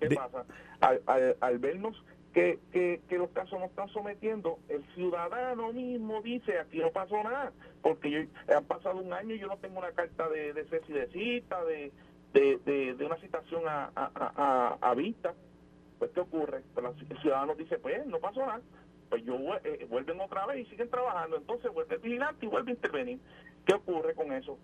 ¿Qué 0.00 0.10
pasa? 0.10 0.44
Al, 0.80 1.58
vernos 1.60 2.04
que, 2.36 3.00
que, 3.08 3.16
los 3.16 3.30
casos 3.30 3.58
no 3.58 3.64
están 3.64 3.88
sometiendo, 3.88 4.58
el 4.68 4.84
ciudadano 4.94 5.72
mismo 5.72 6.20
dice, 6.20 6.58
aquí 6.58 6.80
no 6.80 6.90
pasó 6.90 7.22
nada, 7.22 7.50
porque 7.80 8.10
yo, 8.10 8.20
han 8.54 8.64
pasado 8.66 8.98
un 8.98 9.10
año 9.10 9.34
y 9.34 9.38
yo 9.38 9.46
no 9.46 9.56
tengo 9.56 9.78
una 9.78 9.92
carta 9.92 10.28
de, 10.28 10.52
de 10.52 10.66
cesi 10.66 10.92
de 10.92 11.06
cita, 11.06 11.64
de, 11.64 11.92
de, 12.34 12.94
de, 12.94 13.06
una 13.06 13.16
citación 13.16 13.62
a, 13.66 13.90
a, 13.94 14.76
a, 14.78 14.94
vista. 14.94 15.32
Pues, 15.98 16.10
¿qué 16.10 16.20
ocurre? 16.20 16.62
Pues, 16.74 16.84
el 17.08 17.18
ciudadano 17.22 17.54
dice, 17.54 17.78
pues, 17.78 18.04
no 18.06 18.18
pasó 18.18 18.40
nada 18.40 18.60
pues 19.08 19.24
yo 19.24 19.36
eh, 19.62 19.86
vuelven 19.88 20.20
otra 20.20 20.46
vez 20.46 20.66
y 20.66 20.70
siguen 20.70 20.90
trabajando, 20.90 21.36
entonces 21.36 21.72
vuelve 21.72 21.94
el 21.94 22.00
vigilante 22.00 22.44
y 22.44 22.48
vuelve 22.48 22.72
a 22.72 22.74
intervenir. 22.74 23.20
¿Qué 23.64 23.74
ocurre 23.74 24.14
con 24.14 24.32
eso? 24.32 24.58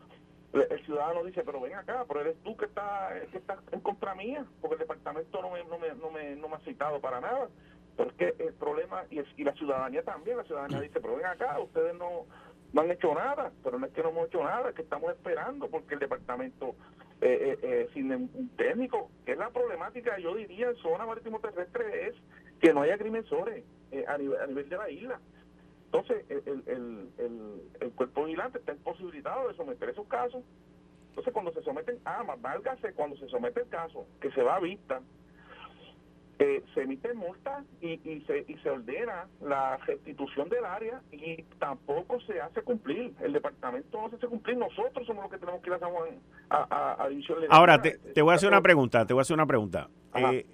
El 0.53 0.85
ciudadano 0.85 1.25
dice, 1.25 1.43
pero 1.45 1.61
ven 1.61 1.75
acá, 1.75 2.05
pero 2.07 2.21
eres 2.21 2.37
tú 2.43 2.57
que 2.57 2.67
estás 2.67 3.13
que 3.31 3.39
está 3.39 3.59
en 3.71 3.81
contra 3.81 4.15
mía, 4.15 4.45
porque 4.61 4.75
el 4.75 4.81
departamento 4.81 5.41
no 5.41 5.51
me, 5.51 5.65
no 5.65 5.79
me, 5.79 5.95
no 5.95 6.11
me, 6.11 6.37
no 6.37 6.49
me 6.49 6.57
ha 6.57 6.61
citado 6.61 7.01
para 7.01 7.21
nada. 7.21 7.49
Pero 7.97 8.11
es 8.11 8.17
que 8.17 8.35
el 8.39 8.55
problema, 8.55 9.05
y, 9.11 9.21
y 9.37 9.45
la 9.45 9.53
ciudadanía 9.55 10.03
también, 10.03 10.37
la 10.37 10.45
ciudadanía 10.45 10.81
dice, 10.81 11.01
pero 11.01 11.17
ven 11.17 11.27
acá, 11.27 11.59
ustedes 11.59 11.95
no, 11.95 12.27
no 12.73 12.81
han 12.81 12.91
hecho 12.91 13.15
nada, 13.15 13.53
pero 13.63 13.79
no 13.79 13.87
es 13.87 13.93
que 13.93 14.03
no 14.03 14.11
hemos 14.11 14.29
hecho 14.29 14.43
nada, 14.43 14.71
es 14.71 14.75
que 14.75 14.83
estamos 14.83 15.11
esperando 15.11 15.69
porque 15.69 15.95
el 15.95 16.01
departamento 16.01 16.75
eh, 17.21 17.39
eh, 17.53 17.59
eh 17.63 17.91
sin 17.95 18.13
un 18.13 18.51
técnico, 18.57 19.11
que 19.25 19.33
es 19.33 19.39
la 19.39 19.51
problemática, 19.51 20.19
yo 20.19 20.35
diría, 20.35 20.71
en 20.71 20.77
zona 20.77 21.07
marítimo 21.07 21.39
terrestre 21.41 22.09
es 22.09 22.15
que 22.61 22.73
no 22.73 22.83
haya 22.83 22.95
agrimensores 22.95 23.65
eh, 23.91 24.05
a, 24.09 24.17
nivel, 24.19 24.41
a 24.41 24.47
nivel 24.47 24.69
de 24.69 24.77
la 24.77 24.91
isla. 24.91 25.21
Entonces, 25.93 26.25
el, 26.31 26.63
el, 26.67 27.09
el, 27.19 27.63
el, 27.81 27.93
cuerpo 27.93 28.25
vigilante 28.25 28.59
está 28.59 28.73
imposibilitado 28.73 29.49
de 29.49 29.55
someter 29.55 29.91
esos 29.91 30.07
casos. 30.07 30.43
Entonces, 31.11 31.35
cuando 31.35 31.53
se 31.53 31.63
someten, 31.63 31.99
ah, 32.07 32.25
más 32.25 32.41
válgase, 32.41 32.95
cuando 32.95 33.15
se 33.19 33.29
somete 33.29 33.61
el 33.61 33.69
caso, 33.69 34.07
que 34.19 34.31
se 34.31 34.43
va 34.43 34.57
a 34.57 34.61
vista, 34.61 35.03
eh, 36.39 36.65
se 36.73 36.83
emite 36.85 37.13
multa 37.13 37.63
y, 37.83 38.01
y, 38.11 38.23
se, 38.27 38.47
y 38.49 38.57
se 38.63 38.71
ordena 38.71 39.29
la 39.43 39.77
restitución 39.77 40.49
del 40.49 40.65
área 40.65 41.03
y 41.13 41.43
tampoco 41.59 42.19
se 42.23 42.41
hace 42.41 42.63
cumplir. 42.63 43.13
El 43.21 43.35
departamento 43.35 44.01
no 44.01 44.09
se 44.09 44.17
hace 44.17 44.29
cumplir. 44.29 44.57
Nosotros 44.57 45.07
somos 45.07 45.25
los 45.25 45.31
que 45.31 45.39
tenemos 45.39 45.61
que 45.61 45.69
ir 45.69 45.75
a, 45.75 46.57
a, 46.57 46.67
a, 46.71 47.05
a 47.05 47.09
división 47.11 47.39
Ahora, 47.51 47.83
te, 47.83 47.99
te, 47.99 48.23
voy 48.23 48.33
a 48.33 48.37
hacer 48.37 48.49
una 48.49 48.63
pregunta. 48.63 49.05
Te 49.05 49.13
voy 49.13 49.21
a 49.21 49.23
hacer 49.23 49.35
una 49.35 49.47
pregunta. 49.47 49.91
Eh, 50.15 50.47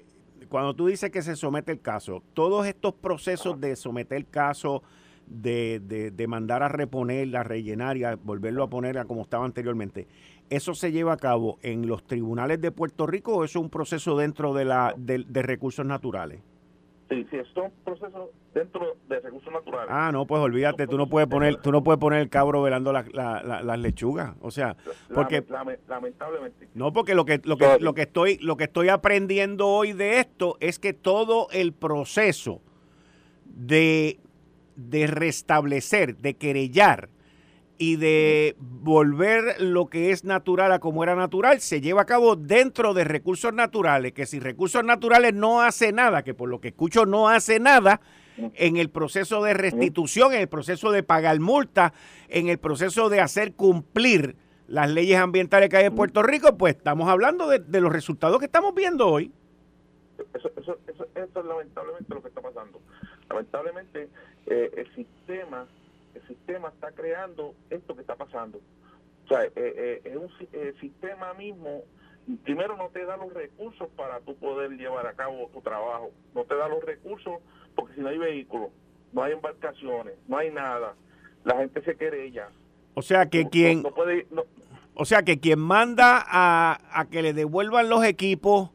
cuando 0.49 0.75
tú 0.75 0.88
dices 0.88 1.12
que 1.12 1.23
se 1.23 1.37
somete 1.37 1.71
el 1.71 1.80
caso, 1.80 2.25
todos 2.35 2.66
estos 2.66 2.95
procesos 2.95 3.61
de 3.61 3.76
someter 3.76 4.18
el 4.18 4.28
caso, 4.28 4.83
de, 5.30 5.80
de, 5.80 6.26
mandar 6.26 6.62
a 6.62 6.68
reponer, 6.68 7.37
a 7.37 7.42
rellenar 7.42 7.97
y 7.97 8.04
a 8.04 8.16
volverlo 8.16 8.62
a 8.62 8.70
poner 8.70 8.99
a 8.99 9.04
como 9.04 9.23
estaba 9.23 9.44
anteriormente, 9.44 10.06
¿eso 10.50 10.75
se 10.75 10.92
lleva 10.92 11.12
a 11.12 11.16
cabo 11.16 11.58
en 11.62 11.87
los 11.87 12.04
tribunales 12.04 12.61
de 12.61 12.73
Puerto 12.73 13.06
Rico 13.06 13.35
o 13.35 13.44
eso 13.44 13.58
es 13.58 13.62
un 13.62 13.70
proceso 13.70 14.16
dentro 14.16 14.54
de, 14.54 14.64
la, 14.64 14.94
de 14.97 15.42
recursos 15.42 15.85
naturales? 15.87 16.40
Sí, 17.08 17.26
sí, 17.30 17.37
es 17.37 17.56
un 17.56 17.73
proceso 17.85 18.30
dentro 18.52 18.97
de 19.08 19.20
recursos 19.20 19.50
naturales. 19.50 19.88
Ah, 19.90 20.11
no, 20.12 20.26
pues 20.26 20.42
olvídate, 20.42 20.87
tú 20.87 20.99
no 20.99 21.08
puedes 21.08 21.26
poner, 21.26 21.56
tú 21.56 21.73
no 21.73 21.82
puedes 21.82 21.99
poner 21.99 22.20
el 22.20 22.28
cabro 22.28 22.61
velando 22.61 22.92
las 22.92 23.78
lechugas, 23.78 24.35
o 24.42 24.50
sea, 24.50 24.76
porque 25.14 25.42
lamentablemente. 25.88 26.68
No, 26.75 26.92
porque 26.92 27.14
lo 27.14 27.25
que 27.25 27.40
lo 27.44 27.56
que 27.56 27.78
lo 27.80 27.94
que 27.94 28.02
estoy 28.02 28.37
lo 28.38 28.58
que 28.58 28.64
estoy 28.64 28.90
aprendiendo 28.90 29.68
hoy 29.68 29.94
de 29.94 30.20
esto 30.20 30.58
es 30.61 30.78
que 30.78 30.92
todo 30.92 31.49
el 31.50 31.73
proceso 31.73 32.61
de 33.47 34.20
de 34.78 35.08
restablecer, 35.08 36.16
de 36.16 36.35
querellar 36.35 37.08
y 37.78 37.97
de 37.97 38.56
volver 38.58 39.61
lo 39.61 39.87
que 39.87 40.11
es 40.11 40.25
natural 40.25 40.73
a 40.73 40.78
como 40.78 41.02
era 41.02 41.14
natural 41.14 41.61
se 41.61 41.80
lleva 41.80 42.02
a 42.02 42.06
cabo 42.06 42.37
dentro 42.37 42.94
de 42.94 43.04
recursos 43.04 43.52
naturales, 43.52 44.12
que 44.12 44.26
si 44.26 44.40
recursos 44.40 44.85
naturales 44.85 45.35
no 45.35 45.62
hace 45.62 45.92
nada, 45.92 46.23
que 46.23 46.35
por 46.35 46.49
lo 46.49 46.61
que 46.61 46.68
escucho 46.68 47.06
no 47.06 47.28
hace 47.28 47.61
nada 47.61 48.00
en 48.54 48.76
el 48.76 48.88
proceso 48.88 49.42
de 49.42 49.54
restitución, 49.54 50.32
en 50.32 50.40
el 50.40 50.49
proceso 50.49 50.92
de 50.92 51.02
pagar 51.02 51.38
multa, 51.40 51.92
en 52.28 52.49
el 52.49 52.58
proceso 52.58 53.08
de 53.08 53.20
hacer 53.20 53.54
cumplir 53.54 54.37
las 54.68 54.90
leyes 54.90 55.18
ambientales 55.18 55.70
que 55.70 55.76
hay 55.76 55.87
en 55.87 55.94
Puerto 55.94 56.23
Rico, 56.23 56.56
pues 56.56 56.76
estamos 56.76 57.08
hablando 57.08 57.49
de, 57.49 57.80
los 57.80 57.92
resultados 57.92 58.38
que 58.38 58.44
estamos 58.44 58.75
viendo 58.75 59.08
hoy. 59.08 59.32
Eso, 60.35 60.50
eso, 60.56 60.78
eso, 60.87 61.06
es 61.14 61.35
lamentablemente 61.35 62.14
lo 62.14 62.23
que 62.23 62.28
está 62.28 62.40
pasando. 62.40 62.80
Lamentablemente 63.28 64.08
eh, 64.50 64.71
el 64.76 64.95
sistema 64.95 65.67
el 66.14 66.26
sistema 66.26 66.69
está 66.69 66.90
creando 66.93 67.55
esto 67.71 67.95
que 67.95 68.00
está 68.00 68.17
pasando. 68.17 68.59
O 69.25 69.28
sea, 69.28 69.45
eh, 69.45 69.52
eh, 69.57 70.00
es 70.05 70.17
un 70.17 70.31
el 70.52 70.78
sistema 70.81 71.35
mismo, 71.35 71.83
primero 72.45 72.76
no 72.76 72.88
te 72.88 73.05
da 73.05 73.17
los 73.17 73.33
recursos 73.33 73.88
para 73.97 74.21
tú 74.21 74.35
poder 74.37 74.71
llevar 74.73 75.07
a 75.07 75.12
cabo 75.12 75.50
tu 75.52 75.61
trabajo, 75.61 76.11
no 76.35 76.45
te 76.45 76.55
da 76.55 76.69
los 76.69 76.83
recursos 76.83 77.40
porque 77.75 77.95
si 77.95 78.00
no 78.00 78.09
hay 78.09 78.19
vehículos, 78.19 78.71
no 79.12 79.23
hay 79.23 79.33
embarcaciones, 79.33 80.14
no 80.26 80.38
hay 80.38 80.50
nada, 80.50 80.95
la 81.45 81.57
gente 81.59 81.83
se 81.83 81.97
querella. 81.97 82.49
O 82.95 83.02
sea 83.02 83.26
que 83.26 83.49
quien... 83.49 83.85
o 84.95 85.05
sea 85.05 85.23
que 85.23 85.38
quien 85.38 85.59
manda 85.61 86.25
a, 86.26 86.81
a 86.93 87.09
que 87.09 87.23
le 87.23 87.33
devuelvan 87.33 87.88
los 87.88 88.05
equipos 88.05 88.71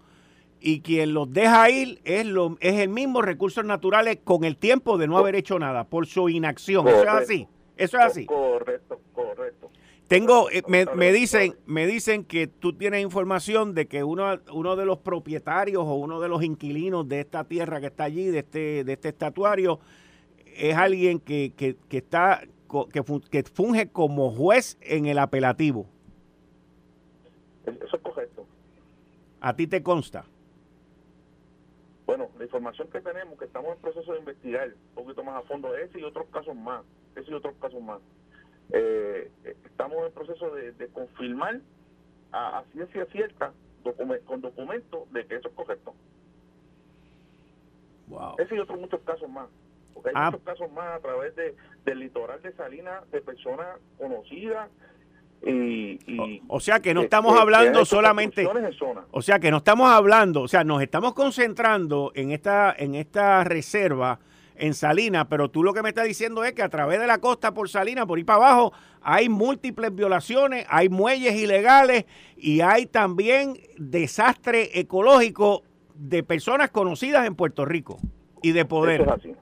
y 0.65 0.79
quien 0.79 1.13
los 1.13 1.31
deja 1.33 1.69
ir 1.69 1.99
es, 2.05 2.25
lo, 2.25 2.55
es 2.61 2.75
el 2.75 2.87
mismo 2.87 3.21
recursos 3.21 3.65
naturales 3.65 4.19
con 4.23 4.45
el 4.45 4.55
tiempo 4.55 4.97
de 4.97 5.07
no 5.07 5.17
haber 5.17 5.35
hecho 5.35 5.59
nada 5.59 5.83
por 5.83 6.07
su 6.07 6.29
inacción. 6.29 6.87
Eso 6.87 7.03
es 7.03 7.09
así. 7.09 7.47
Eso 7.75 7.97
es 7.97 8.03
así. 8.03 8.25
Correcto, 8.25 9.01
correcto. 9.11 9.69
Tengo, 10.07 10.49
eh, 10.49 10.63
me, 10.69 10.85
me, 10.95 11.11
dicen, 11.11 11.57
me 11.65 11.85
dicen 11.85 12.23
que 12.23 12.47
tú 12.47 12.71
tienes 12.71 13.01
información 13.01 13.73
de 13.73 13.87
que 13.87 14.05
uno, 14.05 14.39
uno 14.53 14.77
de 14.77 14.85
los 14.85 14.99
propietarios 14.99 15.83
o 15.83 15.95
uno 15.95 16.21
de 16.21 16.29
los 16.29 16.41
inquilinos 16.43 17.09
de 17.09 17.19
esta 17.19 17.43
tierra 17.43 17.81
que 17.81 17.87
está 17.87 18.05
allí, 18.05 18.27
de 18.27 18.39
este, 18.39 18.85
de 18.85 18.93
este 18.93 19.09
estatuario, 19.09 19.81
es 20.45 20.77
alguien 20.77 21.19
que, 21.19 21.51
que, 21.57 21.75
que 21.89 21.97
está 21.97 22.41
que, 22.93 23.03
que 23.29 23.43
funge 23.43 23.89
como 23.89 24.31
juez 24.31 24.77
en 24.79 25.07
el 25.07 25.17
apelativo. 25.19 25.87
Eso 27.65 27.97
es 27.97 28.01
correcto. 28.01 28.45
¿A 29.41 29.53
ti 29.57 29.67
te 29.67 29.83
consta? 29.83 30.25
Bueno, 32.05 32.29
la 32.37 32.43
información 32.43 32.89
que 32.89 33.01
tenemos, 33.01 33.39
que 33.39 33.45
estamos 33.45 33.75
en 33.75 33.81
proceso 33.81 34.13
de 34.13 34.19
investigar 34.19 34.67
un 34.67 35.03
poquito 35.03 35.23
más 35.23 35.43
a 35.43 35.47
fondo 35.47 35.75
ese 35.75 35.99
y 35.99 36.03
otros 36.03 36.27
casos 36.27 36.55
más, 36.55 36.83
ese 37.15 37.31
y 37.31 37.33
otros 37.33 37.55
casos 37.61 37.81
más. 37.81 38.01
Eh, 38.71 39.31
estamos 39.65 40.05
en 40.05 40.13
proceso 40.13 40.53
de, 40.53 40.87
confirmar 40.89 41.61
a, 42.31 42.59
a, 42.59 42.63
ciencia 42.71 43.05
cierta 43.05 43.53
con 44.25 44.41
documentos 44.41 45.11
de 45.11 45.25
que 45.25 45.35
eso 45.35 45.49
es 45.49 45.53
correcto. 45.53 45.93
Wow. 48.07 48.35
Ese 48.37 48.55
y 48.55 48.59
otros 48.59 48.79
muchos 48.79 49.01
casos 49.01 49.29
más. 49.29 49.47
Porque 49.93 50.09
hay 50.09 50.15
ah. 50.17 50.31
muchos 50.31 50.43
casos 50.43 50.71
más 50.71 50.97
a 50.97 50.99
través 50.99 51.35
de, 51.35 51.55
del 51.85 51.99
litoral 51.99 52.41
de 52.41 52.53
Salinas 52.53 53.09
de 53.11 53.21
personas 53.21 53.79
conocidas 53.97 54.69
o, 56.47 56.59
sea 56.59 56.79
que 56.79 56.93
no 56.93 57.01
estamos 57.01 57.37
hablando 57.37 57.83
solamente 57.85 58.47
o 59.11 59.21
sea 59.21 59.39
que 59.39 59.51
no 59.51 59.57
estamos 59.57 59.89
hablando 59.89 60.41
o 60.41 60.47
sea 60.47 60.63
nos 60.63 60.81
estamos 60.81 61.13
concentrando 61.13 62.11
en 62.15 62.31
esta 62.31 62.73
en 62.77 62.95
esta 62.95 63.43
reserva 63.43 64.19
en 64.55 64.73
Salina 64.73 65.27
pero 65.27 65.49
tú 65.49 65.63
lo 65.63 65.73
que 65.73 65.81
me 65.81 65.89
estás 65.89 66.05
diciendo 66.05 66.43
es 66.45 66.53
que 66.53 66.61
a 66.61 66.69
través 66.69 66.99
de 66.99 67.07
la 67.07 67.17
costa 67.17 67.53
por 67.53 67.67
Salina 67.67 68.05
por 68.05 68.19
ir 68.19 68.25
para 68.25 68.37
abajo 68.37 68.73
hay 69.01 69.27
múltiples 69.27 69.93
violaciones 69.93 70.65
hay 70.69 70.87
muelles 70.87 71.35
ilegales 71.35 72.05
y 72.37 72.61
hay 72.61 72.85
también 72.85 73.57
desastre 73.77 74.79
ecológico 74.79 75.63
de 75.95 76.23
personas 76.23 76.69
conocidas 76.69 77.27
en 77.27 77.35
Puerto 77.35 77.65
Rico 77.65 77.99
y 78.41 78.53
de 78.53 78.63
poder 78.63 79.01
eso 79.01 79.09
es 79.09 79.17
así 79.17 79.35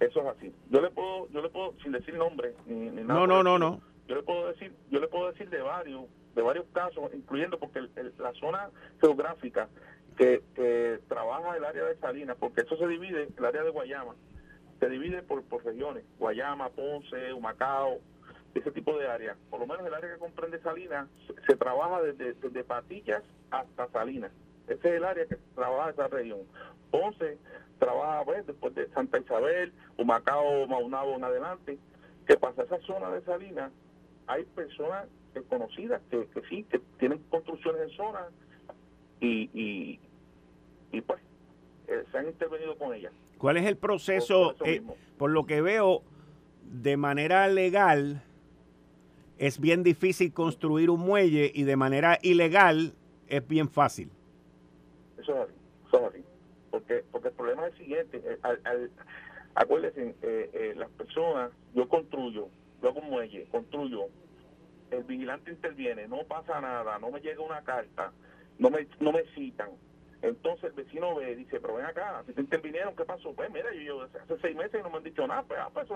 Eso 0.00 0.20
es 0.20 0.26
así. 0.26 0.52
Yo 0.70 0.80
le 0.80 0.90
puedo, 0.90 1.28
yo 1.30 1.42
le 1.42 1.50
puedo, 1.50 1.74
sin 1.82 1.92
decir 1.92 2.14
nombre 2.14 2.54
ni, 2.66 2.86
nada. 2.88 3.14
No, 3.14 3.26
no, 3.26 3.42
no, 3.42 3.58
no. 3.58 3.89
Yo 4.10 4.16
le 4.16 4.22
puedo 4.24 4.48
decir, 4.48 4.74
yo 4.90 4.98
le 4.98 5.06
puedo 5.06 5.30
decir 5.30 5.48
de 5.50 5.62
varios, 5.62 6.06
de 6.34 6.42
varios 6.42 6.66
casos, 6.72 7.14
incluyendo 7.14 7.60
porque 7.60 7.80
la 8.18 8.32
zona 8.40 8.68
geográfica 9.00 9.68
que, 10.16 10.42
que, 10.56 10.98
trabaja 11.06 11.56
el 11.56 11.64
área 11.64 11.84
de 11.84 11.96
Salinas, 11.98 12.36
porque 12.40 12.62
eso 12.62 12.76
se 12.76 12.88
divide, 12.88 13.28
el 13.38 13.44
área 13.44 13.62
de 13.62 13.70
Guayama, 13.70 14.16
se 14.80 14.88
divide 14.88 15.22
por, 15.22 15.44
por 15.44 15.64
regiones, 15.64 16.02
Guayama, 16.18 16.70
Ponce, 16.70 17.32
Humacao, 17.32 18.00
ese 18.52 18.72
tipo 18.72 18.98
de 18.98 19.06
área. 19.06 19.36
Por 19.48 19.60
lo 19.60 19.68
menos 19.68 19.86
el 19.86 19.94
área 19.94 20.12
que 20.12 20.18
comprende 20.18 20.60
Salinas 20.60 21.08
se, 21.46 21.54
trabaja 21.54 22.02
desde, 22.02 22.32
desde 22.32 22.64
Patillas 22.64 23.22
hasta 23.52 23.86
Salinas. 23.90 24.32
Ese 24.66 24.88
es 24.88 24.94
el 24.96 25.04
área 25.04 25.24
que 25.26 25.36
trabaja 25.54 25.90
esa 25.90 26.08
región. 26.08 26.40
Ponce 26.90 27.38
trabaja 27.78 28.24
pues, 28.24 28.44
después 28.44 28.74
de 28.74 28.88
Santa 28.88 29.20
Isabel, 29.20 29.72
Humacao, 29.98 30.66
Maunabo 30.66 31.14
en 31.14 31.22
adelante. 31.22 31.78
que 32.26 32.36
pasa? 32.36 32.64
Esa 32.64 32.80
zona 32.80 33.08
de 33.10 33.22
Salinas, 33.22 33.70
hay 34.30 34.44
personas 34.44 35.08
conocidas 35.48 36.00
que, 36.10 36.26
que 36.28 36.42
sí, 36.48 36.64
que 36.70 36.80
tienen 36.98 37.18
construcciones 37.30 37.82
en 37.82 37.90
zona 37.90 38.26
y, 39.20 39.98
y, 40.92 41.00
pues 41.02 41.20
eh, 41.88 42.04
se 42.10 42.18
han 42.18 42.26
intervenido 42.26 42.76
con 42.76 42.94
ellas. 42.94 43.12
¿Cuál 43.38 43.56
es 43.56 43.66
el 43.66 43.76
proceso? 43.76 44.54
Por, 44.56 44.68
eh, 44.68 44.82
por 45.18 45.30
lo 45.30 45.46
que 45.46 45.60
veo, 45.60 46.02
de 46.62 46.96
manera 46.96 47.48
legal, 47.48 48.22
es 49.38 49.58
bien 49.58 49.82
difícil 49.82 50.32
construir 50.32 50.90
un 50.90 51.00
muelle 51.00 51.50
y 51.52 51.64
de 51.64 51.76
manera 51.76 52.18
ilegal 52.22 52.94
es 53.28 53.46
bien 53.46 53.68
fácil. 53.68 54.10
Eso 55.18 55.32
es 55.32 55.38
así, 55.48 55.54
eso 55.88 55.96
es 55.96 56.14
así. 56.14 56.24
Porque, 56.70 57.04
porque 57.10 57.28
el 57.28 57.34
problema 57.34 57.66
es 57.66 57.72
el 57.72 57.78
siguiente, 57.78 58.22
eh, 58.24 58.38
al, 58.42 58.90
acuérdense, 59.54 60.14
eh, 60.22 60.50
eh, 60.52 60.74
las 60.76 60.90
personas, 60.90 61.50
yo 61.74 61.88
construyo, 61.88 62.48
yo 62.82 62.88
hago 62.88 63.00
un 63.00 63.10
muelle, 63.10 63.46
construyo, 63.50 64.06
el 64.90 65.04
vigilante 65.04 65.50
interviene, 65.50 66.08
no 66.08 66.24
pasa 66.24 66.60
nada, 66.60 66.98
no 66.98 67.10
me 67.10 67.20
llega 67.20 67.42
una 67.42 67.62
carta, 67.62 68.12
no 68.58 68.70
me, 68.70 68.86
no 68.98 69.12
me 69.12 69.24
citan. 69.34 69.70
Entonces 70.22 70.64
el 70.64 70.72
vecino 70.72 71.14
ve, 71.14 71.34
dice, 71.34 71.60
pero 71.60 71.76
ven 71.76 71.86
acá, 71.86 72.22
si 72.26 72.34
te 72.34 72.42
intervinieron, 72.42 72.94
¿qué 72.94 73.04
pasó? 73.04 73.32
Pues 73.32 73.50
mira, 73.50 73.72
yo, 73.74 74.02
hace 74.02 74.38
seis 74.40 74.56
meses 74.56 74.80
y 74.80 74.82
no 74.82 74.90
me 74.90 74.98
han 74.98 75.04
dicho 75.04 75.26
nada, 75.26 75.42
pues, 75.44 75.58
ah, 75.60 75.70
pues, 75.72 75.86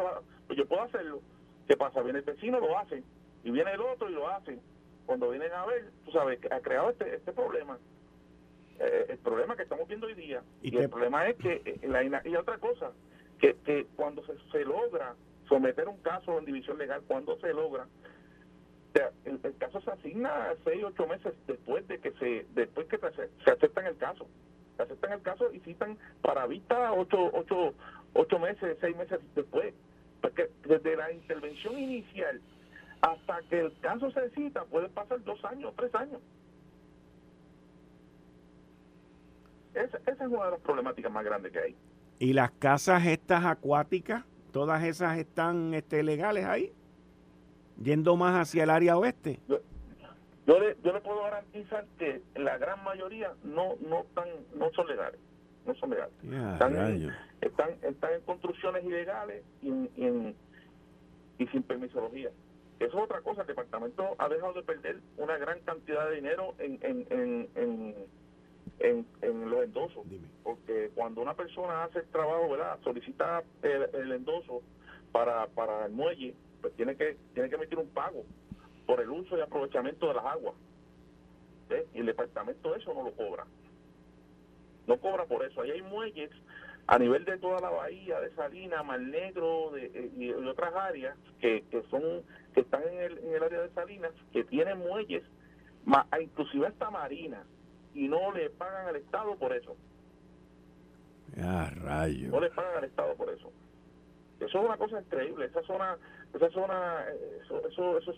pues, 0.47 0.59
yo 0.59 0.67
puedo 0.67 0.83
hacerlo. 0.83 1.21
¿Qué 1.69 1.77
pasa? 1.77 2.01
Viene 2.03 2.21
el 2.21 2.25
vecino, 2.25 2.61
lo 2.61 2.79
hace, 2.79 3.03
y 3.43 3.51
viene 3.51 3.73
el 3.73 3.81
otro 3.81 4.09
y 4.09 4.13
lo 4.13 4.29
hace. 4.29 4.59
Cuando 5.07 5.31
vienen 5.31 5.53
a 5.53 5.67
ver, 5.67 5.91
tú 6.05 6.13
sabes, 6.13 6.41
ha 6.51 6.61
creado 6.61 6.91
este, 6.91 7.17
este 7.17 7.33
problema. 7.33 7.79
Eh, 8.81 9.07
el 9.11 9.19
problema 9.19 9.57
que 9.57 9.63
estamos 9.63 9.87
viendo 9.87 10.07
hoy 10.07 10.15
día. 10.15 10.43
Y, 10.63 10.77
el 10.77 10.89
problema 10.89 11.29
es 11.29 11.37
que, 11.37 11.63
eh, 11.65 11.87
la, 11.87 12.03
y 12.03 12.35
otra 12.37 12.59
cosa, 12.59 12.93
que, 13.39 13.55
que 13.65 13.87
cuando 13.95 14.25
se, 14.51 14.65
logra 14.65 15.15
someter 15.49 15.89
un 15.89 15.99
caso 15.99 16.39
en 16.39 16.45
división 16.45 16.79
legal, 16.79 17.03
cuando 17.07 17.39
se 17.39 17.53
logra, 17.53 17.87
el, 19.25 19.57
caso 19.59 19.81
se 19.81 19.91
asigna 19.91 20.55
seis, 20.65 20.85
ocho 20.85 21.07
meses 21.07 21.35
después 21.47 21.87
de 21.89 21.99
que 21.99 22.13
se 22.13 22.47
después 22.55 22.87
que 22.87 22.99
se, 22.99 23.29
se 23.45 23.51
aceptan 23.51 23.87
el 23.87 23.97
caso. 23.97 24.27
Se 24.77 24.83
aceptan 24.83 25.13
el 25.13 25.23
caso 25.23 25.53
y 25.53 25.61
citan 25.61 25.99
para 26.23 26.47
vista 26.47 26.93
ocho, 26.93 27.31
ocho, 27.33 27.75
ocho 28.13 28.39
meses, 28.39 28.77
seis 28.81 28.97
meses 28.97 29.21
después. 29.35 29.75
Porque 30.21 30.51
desde 30.65 30.97
la 30.97 31.13
intervención 31.13 31.79
inicial 31.79 32.41
hasta 33.03 33.43
que 33.51 33.61
el 33.61 33.79
caso 33.81 34.11
se 34.13 34.31
cita 34.31 34.65
puede 34.65 34.89
pasar 34.89 35.23
dos 35.25 35.45
años, 35.45 35.75
tres 35.77 35.95
años. 35.95 36.21
Esa, 39.75 39.99
es 40.07 40.21
una 40.21 40.45
de 40.47 40.51
las 40.53 40.61
problemáticas 40.61 41.13
más 41.13 41.25
grandes 41.25 41.53
que 41.53 41.59
hay. 41.59 41.77
¿Y 42.19 42.33
las 42.33 42.53
casas 42.53 43.05
estas 43.07 43.45
acuáticas, 43.45 44.25
todas 44.55 44.85
esas 44.85 45.19
están 45.19 45.75
este, 45.75 46.05
legales 46.05 46.45
ahí? 46.47 46.73
Yendo 47.83 48.17
más 48.17 48.41
hacia 48.41 48.63
el 48.63 48.71
área 48.71 48.97
oeste. 48.97 49.41
Yo, 49.49 49.59
le, 50.61 50.77
yo 50.85 50.93
le 50.93 51.01
puedo 51.01 51.23
garantizar 51.23 51.85
que 51.99 52.23
la 52.37 52.57
gran 52.57 52.83
mayoría 52.85 53.33
no 53.43 53.75
no 53.81 54.03
están, 54.03 54.29
no 54.55 54.71
son 54.71 54.87
legales. 54.87 55.19
No 55.67 55.75
son 55.75 55.91
legales. 55.91 56.15
están, 56.23 56.77
en, 56.77 57.13
están, 57.41 58.13
en 58.13 58.21
construcciones 58.21 58.85
ilegales 58.85 59.43
y, 59.61 59.69
y 61.39 61.47
sin 61.49 61.63
permisología. 61.65 62.31
Eso 62.79 62.99
es 62.99 63.05
otra 63.05 63.21
cosa, 63.23 63.41
el 63.41 63.47
departamento 63.49 64.15
ha 64.19 64.29
dejado 64.29 64.53
de 64.53 64.63
perder 64.63 65.01
una 65.17 65.37
gran 65.37 65.59
cantidad 65.61 66.09
de 66.11 66.17
dinero 66.17 66.55
en, 66.59 66.79
en, 66.83 67.07
en, 67.11 67.49
en, 67.57 67.95
en, 68.85 69.51
los 69.51 69.65
endosos. 69.65 70.05
Porque 70.43 70.91
cuando 70.95 71.23
una 71.23 71.35
persona 71.35 71.85
hace 71.85 72.01
el 72.01 72.07
trabajo, 72.07 72.51
¿verdad? 72.51 72.79
solicita 72.83 73.43
el, 73.63 74.13
endoso 74.13 74.63
para, 75.13 75.47
para 75.49 75.87
el 75.87 75.93
muelle, 75.93 76.35
pues 76.61 76.75
tiene 76.75 76.97
que, 76.97 77.17
tiene 77.33 77.49
que 77.49 77.57
emitir 77.57 77.79
un 77.79 77.89
pago 77.89 78.25
por 78.87 79.01
el 79.01 79.11
uso 79.11 79.39
y 79.39 79.41
aprovechamiento 79.41 80.09
de 80.09 80.15
las 80.15 80.25
aguas. 80.25 80.55
Y 81.95 82.01
el 82.01 82.07
departamento 82.07 82.75
eso 82.75 82.93
no 82.95 83.03
lo 83.03 83.13
cobra. 83.13 83.47
No 84.87 84.99
cobra 84.99 85.25
por 85.25 85.45
eso. 85.45 85.63
Ahí 85.63 85.71
hay 85.71 85.83
muelles 85.83 86.31
a 86.87 86.99
nivel 86.99 87.25
de 87.25 87.39
toda 87.39 87.61
la 87.61 87.71
bahía, 87.71 88.21
de 88.21 88.31
Salinas, 88.35 88.85
Mar 88.85 89.01
Negro 89.01 89.71
de, 89.73 89.87
eh, 89.87 90.11
y, 90.17 90.31
otras 90.33 90.75
áreas 90.75 91.17
que, 91.41 91.65
que 91.71 91.83
son 91.85 92.23
que 92.55 92.61
están 92.61 92.83
en 92.83 93.01
el, 93.01 93.19
en 93.19 93.35
el 93.35 93.43
área 93.43 93.63
de 93.63 93.71
Salinas, 93.71 94.13
que 94.33 94.45
tienen 94.45 94.79
muelles, 94.79 95.23
más, 95.87 96.07
inclusive 96.21 96.69
esta 96.69 96.91
marina, 96.91 97.43
y 97.95 98.09
no 98.09 98.33
le 98.33 98.51
pagan 98.51 98.89
al 98.89 98.97
Estado 98.97 99.37
por 99.37 99.53
eso. 99.53 99.77
Ah, 101.41 101.71
rayo. 101.77 102.29
No 102.29 102.41
le 102.41 102.51
pagan 102.51 102.79
al 102.79 102.85
Estado 102.85 103.15
por 103.15 103.31
eso. 103.31 103.53
Eso 104.41 104.59
es 104.59 104.65
una 104.65 104.77
cosa 104.77 105.01
increíble. 105.01 105.47
Esa 105.47 105.63
zona, 105.63 105.97
esa 106.35 106.51
zona, 106.51 107.07
eso, 107.43 107.67
eso, 107.69 107.99
eso 107.99 108.13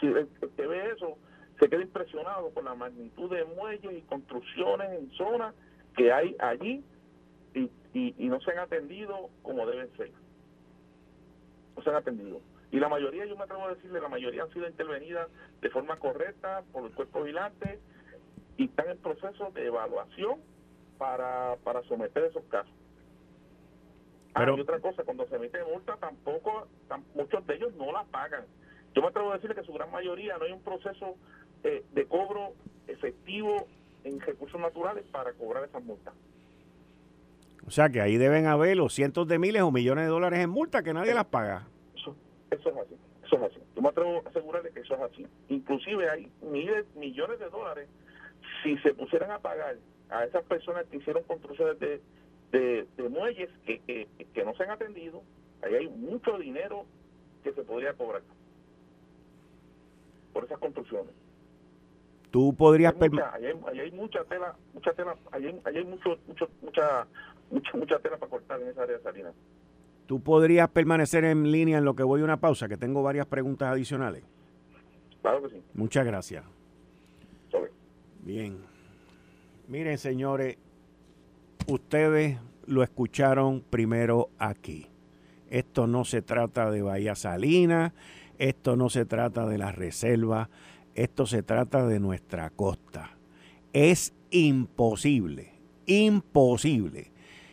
si 0.00 0.06
el 0.06 0.28
que 0.56 0.66
ve 0.66 0.90
eso, 0.90 1.16
se 1.58 1.68
queda 1.68 1.82
impresionado 1.82 2.50
por 2.50 2.64
la 2.64 2.74
magnitud 2.74 3.30
de 3.30 3.44
muelles 3.44 3.92
y 3.92 4.02
construcciones 4.02 4.90
en 4.98 5.10
zonas 5.12 5.54
que 5.96 6.12
hay 6.12 6.36
allí 6.38 6.84
y, 7.54 7.70
y, 7.94 8.14
y 8.18 8.28
no 8.28 8.40
se 8.40 8.52
han 8.52 8.58
atendido 8.58 9.30
como 9.42 9.66
deben 9.66 9.90
ser. 9.96 10.10
No 11.76 11.82
se 11.82 11.90
han 11.90 11.96
atendido. 11.96 12.40
Y 12.72 12.78
la 12.78 12.88
mayoría, 12.88 13.26
yo 13.26 13.36
me 13.36 13.44
atrevo 13.44 13.64
a 13.64 13.74
decirle, 13.74 14.00
la 14.00 14.08
mayoría 14.08 14.44
han 14.44 14.52
sido 14.52 14.68
intervenidas 14.68 15.28
de 15.60 15.70
forma 15.70 15.96
correcta 15.98 16.62
por 16.72 16.84
el 16.84 16.92
cuerpo 16.92 17.22
vigilante 17.22 17.80
y 18.60 18.64
están 18.64 18.90
en 18.90 18.98
proceso 18.98 19.50
de 19.54 19.66
evaluación 19.66 20.38
para, 20.98 21.56
para 21.64 21.82
someter 21.84 22.24
esos 22.24 22.44
casos. 22.50 22.72
Ah, 24.34 24.40
Pero, 24.40 24.58
y 24.58 24.60
otra 24.60 24.78
cosa, 24.80 25.02
cuando 25.02 25.26
se 25.28 25.36
emite 25.36 25.64
multa, 25.64 25.96
tampoco, 25.96 26.68
muchos 27.14 27.46
de 27.46 27.54
ellos 27.54 27.74
no 27.76 27.90
la 27.90 28.04
pagan. 28.04 28.44
Yo 28.94 29.00
me 29.00 29.08
atrevo 29.08 29.30
a 29.30 29.36
decirle 29.36 29.56
que 29.56 29.62
su 29.64 29.72
gran 29.72 29.90
mayoría 29.90 30.36
no 30.36 30.44
hay 30.44 30.52
un 30.52 30.60
proceso 30.60 31.14
eh, 31.64 31.82
de 31.94 32.04
cobro 32.04 32.52
efectivo 32.86 33.66
en 34.04 34.20
recursos 34.20 34.60
naturales 34.60 35.06
para 35.10 35.32
cobrar 35.32 35.64
esas 35.64 35.82
multas. 35.82 36.12
O 37.66 37.70
sea 37.70 37.88
que 37.88 38.02
ahí 38.02 38.18
deben 38.18 38.44
haber 38.44 38.76
los 38.76 38.92
cientos 38.92 39.26
de 39.26 39.38
miles 39.38 39.62
o 39.62 39.70
millones 39.70 40.04
de 40.04 40.10
dólares 40.10 40.40
en 40.40 40.50
multa 40.50 40.82
que 40.82 40.92
nadie 40.92 41.14
las 41.14 41.24
paga. 41.24 41.66
Eso 41.94 42.14
es 42.50 42.66
así, 42.76 42.94
eso 43.24 43.36
es 43.36 43.42
así. 43.42 43.60
Yo 43.74 43.80
me 43.80 43.88
atrevo 43.88 44.22
a 44.22 44.28
asegurarle 44.28 44.70
que 44.70 44.80
eso 44.80 44.94
es 44.96 45.00
así. 45.00 45.26
Inclusive 45.48 46.10
hay 46.10 46.30
miles, 46.42 46.84
millones 46.94 47.38
de 47.38 47.48
dólares 47.48 47.88
si 48.62 48.76
se 48.78 48.94
pusieran 48.94 49.30
a 49.30 49.38
pagar 49.38 49.76
a 50.10 50.24
esas 50.24 50.44
personas 50.44 50.86
que 50.86 50.98
hicieron 50.98 51.22
construcciones 51.24 51.78
de, 51.78 52.00
de, 52.52 53.08
muelles 53.08 53.48
que, 53.64 54.08
que, 54.34 54.44
no 54.44 54.54
se 54.54 54.64
han 54.64 54.70
atendido, 54.70 55.22
ahí 55.62 55.74
hay 55.74 55.88
mucho 55.88 56.38
dinero 56.38 56.84
que 57.42 57.52
se 57.52 57.62
podría 57.62 57.92
cobrar 57.94 58.22
por 60.32 60.44
esas 60.44 60.58
construcciones. 60.58 61.14
Tú 62.30 62.54
podrías... 62.54 62.94
Ahí 63.00 63.46
hay, 63.46 63.80
hay, 63.80 63.90
mucha 63.92 64.24
tela, 64.24 64.54
mucha 64.72 64.92
tela, 64.92 65.16
ahí 65.32 65.60
hay, 65.64 65.84
mucho, 65.84 66.16
mucho, 66.28 66.48
mucha, 66.62 67.06
mucha, 67.50 67.76
mucha 67.76 67.98
tela 67.98 68.18
para 68.18 68.30
cortar 68.30 68.60
en 68.62 68.68
esa 68.68 68.82
área 68.82 68.96
de 68.96 69.02
Salinas. 69.02 69.34
¿Tú 70.06 70.20
podrías 70.20 70.68
permanecer 70.70 71.24
en 71.24 71.50
línea 71.50 71.78
en 71.78 71.84
lo 71.84 71.94
que 71.94 72.02
voy 72.02 72.20
a 72.20 72.24
una 72.24 72.40
pausa? 72.40 72.68
Que 72.68 72.76
tengo 72.76 73.02
varias 73.02 73.26
preguntas 73.26 73.70
adicionales. 73.72 74.24
Claro 75.22 75.42
que 75.42 75.50
sí. 75.50 75.62
Muchas 75.74 76.04
gracias. 76.04 76.44
Bien. 78.22 78.58
Miren, 79.68 79.98
señores, 79.98 80.58
ustedes 81.66 82.38
lo 82.66 82.82
escucharon 82.82 83.62
primero 83.68 84.28
aquí. 84.38 84.88
Esto 85.48 85.86
no 85.86 86.04
se 86.04 86.22
trata 86.22 86.70
de 86.70 86.82
Bahía 86.82 87.14
Salina, 87.14 87.94
esto 88.38 88.76
no 88.76 88.90
se 88.90 89.04
trata 89.04 89.46
de 89.46 89.58
la 89.58 89.72
reserva, 89.72 90.50
esto 90.94 91.26
se 91.26 91.42
trata 91.42 91.86
de 91.86 91.98
nuestra 91.98 92.50
costa. 92.50 93.16
Es 93.72 94.12
imposible, 94.30 95.52
imposible 95.86 97.12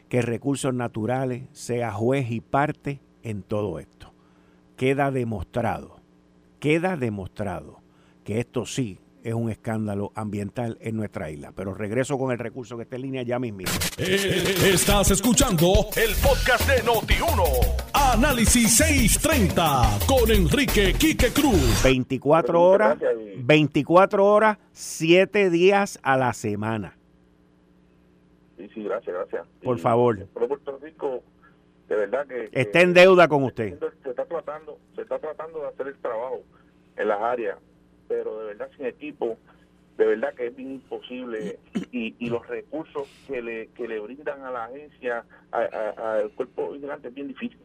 que 0.09 0.21
Recursos 0.21 0.73
Naturales 0.73 1.43
sea 1.53 1.91
juez 1.91 2.29
y 2.29 2.41
parte 2.41 2.99
en 3.23 3.41
todo 3.41 3.79
esto. 3.79 4.13
Queda 4.75 5.11
demostrado, 5.11 5.99
queda 6.59 6.97
demostrado 6.97 7.79
que 8.23 8.39
esto 8.39 8.65
sí 8.65 8.99
es 9.27 9.33
un 9.33 9.51
escándalo 9.51 10.13
ambiental 10.15 10.77
en 10.79 10.95
nuestra 10.95 11.29
isla. 11.29 11.51
Pero 11.53 11.73
regreso 11.73 12.17
con 12.17 12.31
el 12.31 12.39
recurso 12.39 12.77
que 12.77 12.83
está 12.83 12.95
en 12.95 13.01
línea 13.01 13.23
ya 13.23 13.39
mismo. 13.39 13.59
Eh, 13.97 14.55
estás 14.71 15.11
escuchando 15.11 15.87
el 15.97 16.15
podcast 16.23 16.65
de 16.69 16.81
Noti1. 16.81 17.43
Análisis 17.93 18.77
630 18.77 19.99
con 20.07 20.31
Enrique 20.31 20.93
Quique 20.93 21.33
Cruz. 21.33 21.83
24 21.83 22.61
horas, 22.61 22.97
24 23.39 24.25
horas, 24.25 24.59
7 24.71 25.49
días 25.49 25.99
a 26.03 26.15
la 26.15 26.31
semana. 26.31 26.97
Sí, 28.55 28.69
sí, 28.73 28.83
gracias, 28.83 29.13
gracias. 29.13 29.45
Por 29.61 29.77
favor. 29.77 30.25
Puerto 30.27 30.79
Rico, 30.81 31.21
de 31.89 31.95
verdad 31.97 32.25
que... 32.27 32.49
Está 32.53 32.79
en 32.79 32.93
deuda 32.93 33.27
con 33.27 33.43
usted. 33.43 33.77
Se 34.03 34.09
está 34.09 34.23
tratando, 34.23 34.79
se 34.95 35.01
está 35.01 35.19
tratando 35.19 35.59
de 35.59 35.67
hacer 35.67 35.87
el 35.87 35.97
trabajo 35.97 36.43
en 36.95 37.07
las 37.09 37.19
áreas 37.19 37.57
pero 38.07 38.39
de 38.39 38.45
verdad 38.45 38.69
sin 38.75 38.85
equipo, 38.85 39.37
de 39.97 40.05
verdad 40.05 40.33
que 40.35 40.47
es 40.47 40.55
bien 40.55 40.73
imposible 40.73 41.59
y, 41.91 42.29
los 42.29 42.45
recursos 42.47 43.07
que 43.27 43.41
le, 43.41 43.67
que 43.69 43.87
le 43.87 43.99
brindan 43.99 44.43
a 44.43 44.51
la 44.51 44.65
agencia, 44.65 45.25
al 45.51 46.29
cuerpo 46.31 46.71
vigilante 46.71 47.07
es 47.07 47.13
bien 47.13 47.27
difícil. 47.27 47.59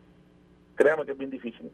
Créame 0.74 1.04
que 1.04 1.12
es 1.12 1.18
bien 1.18 1.30
difícil. 1.30 1.70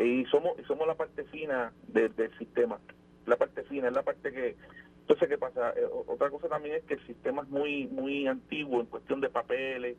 Y 0.00 0.24
somos, 0.26 0.52
somos 0.66 0.86
la 0.86 0.94
parte 0.94 1.24
fina 1.24 1.72
del 1.88 2.12
sistema, 2.38 2.78
la 3.26 3.36
parte 3.36 3.62
fina, 3.64 3.88
es 3.88 3.94
la 3.94 4.02
parte 4.02 4.32
que... 4.32 4.56
Entonces, 5.00 5.28
¿qué 5.28 5.38
pasa? 5.38 5.70
Eh, 5.70 5.86
otra 6.06 6.28
cosa 6.28 6.48
también 6.48 6.76
es 6.76 6.84
que 6.84 6.94
el 6.94 7.06
sistema 7.06 7.42
es 7.42 7.48
muy 7.48 7.86
muy 7.86 8.26
antiguo 8.26 8.80
en 8.80 8.86
cuestión 8.86 9.20
de 9.22 9.30
papeles, 9.30 9.96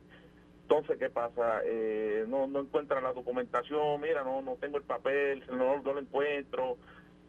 entonces, 0.69 0.99
¿qué 0.99 1.10
pasa? 1.10 1.62
Eh, 1.65 2.25
no, 2.28 2.45
no 2.45 2.60
encuentran 2.60 3.04
la 3.04 3.12
documentación, 3.12 3.99
mira, 4.02 4.23
no 4.23 4.43
no 4.43 4.56
tengo 4.58 4.78
el 4.78 4.84
papel, 4.84 5.43
no, 5.49 5.82
no 5.82 5.93
lo 5.93 5.99
encuentro, 5.99 6.78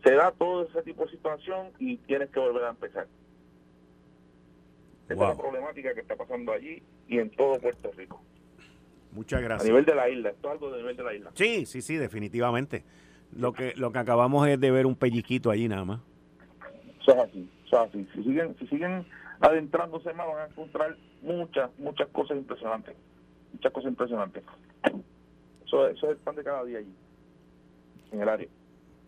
se 0.03 0.15
da 0.15 0.33
todo 0.33 0.65
ese 0.65 0.83
tipo 0.83 1.05
de 1.05 1.11
situación 1.11 1.69
y 1.79 1.97
tienes 1.99 2.31
que 2.31 2.41
volver 2.41 2.65
a 2.65 2.71
empezar. 2.71 3.07
Esa 5.05 5.15
es 5.15 5.19
la 5.19 5.37
problemática 5.37 5.93
que 5.93 6.01
está 6.01 6.17
pasando 6.17 6.53
allí 6.53 6.83
y 7.09 7.19
en 7.19 7.31
todo 7.31 7.59
Puerto 7.59 7.91
Rico. 7.97 8.23
Muchas 9.13 9.43
gracias. 9.43 9.69
A 9.69 9.69
nivel 9.69 9.85
de 9.85 9.95
la 9.95 10.09
isla, 10.09 10.31
esto 10.31 10.49
es 10.49 10.53
algo 10.53 10.71
de 10.71 10.79
nivel 10.79 10.97
de 10.97 11.03
la 11.03 11.15
isla. 11.15 11.31
Sí, 11.35 11.67
sí, 11.67 11.83
sí, 11.83 11.97
definitivamente. 11.97 12.85
Lo 13.37 13.53
que 13.53 13.75
lo 13.77 13.93
que 13.93 13.99
acabamos 13.99 14.47
es 14.49 14.61
de 14.61 14.71
ver 14.71 14.87
un 14.87 14.95
pellizquito 14.95 15.51
allí 15.51 15.69
nada 15.69 15.85
más. 15.85 16.01
Eso 17.01 17.13
es 17.13 17.19
así, 17.19 17.51
eso 17.67 17.83
es 17.83 17.89
así. 17.89 18.09
Si 18.15 18.23
siguen, 18.23 18.57
si 18.59 18.67
siguen 18.69 19.05
adentrándose 19.41 20.13
más 20.13 20.27
van 20.29 20.39
a 20.39 20.47
encontrar 20.47 20.97
muchas, 21.23 21.71
muchas 21.79 22.09
cosas 22.09 22.37
impresionantes. 22.37 22.95
Muchas 23.53 23.73
cosas 23.73 23.91
impresionantes. 23.91 24.45
Eso, 25.67 25.89
eso 25.89 26.07
es 26.07 26.13
el 26.13 26.19
pan 26.19 26.37
de 26.37 26.45
cada 26.45 26.65
día 26.65 26.79
allí, 26.79 26.95
en 28.13 28.23
el 28.23 28.29
área 28.29 28.49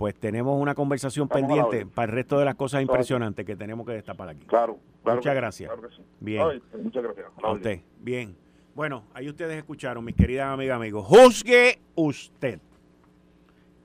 pues 0.03 0.17
tenemos 0.17 0.61
una 0.61 0.75
conversación 0.75 1.29
pendiente 1.29 1.87
para 1.87 2.11
el 2.11 2.17
resto 2.17 2.37
de 2.37 2.45
las 2.45 2.57
cosas 2.57 2.83
impresionantes 2.83 3.47
que 3.47 3.55
tenemos 3.55 3.87
que 3.87 3.93
destapar 3.93 4.31
aquí. 4.31 4.45
Claro, 4.47 4.81
Muchas 5.05 5.33
gracias. 5.33 5.71
Bien. 6.19 6.61
muchas 6.83 7.05
gracias. 7.05 7.27
A 7.41 7.53
usted. 7.53 7.83
Bien. 8.01 8.37
Bueno, 8.75 9.05
ahí 9.15 9.29
ustedes 9.29 9.57
escucharon, 9.57 10.05
mis 10.05 10.17
queridas 10.17 10.49
amigas, 10.49 10.75
amigos. 10.75 11.07
Juzgue 11.07 11.79
usted. 11.95 12.59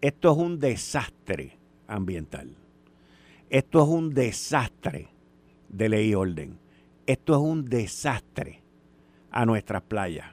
Esto 0.02 0.32
es 0.32 0.38
un 0.40 0.58
desastre 0.58 1.60
ambiental. 1.86 2.50
Esto 3.52 3.84
es 3.84 3.88
un 3.88 4.12
desastre 4.12 5.10
de 5.70 5.88
ley 5.88 6.10
y 6.10 6.16
orden. 6.16 6.58
Esto 7.06 7.34
es 7.34 7.40
un 7.40 7.64
desastre 7.66 8.64
a 9.30 9.46
nuestras 9.46 9.84
playas. 9.84 10.32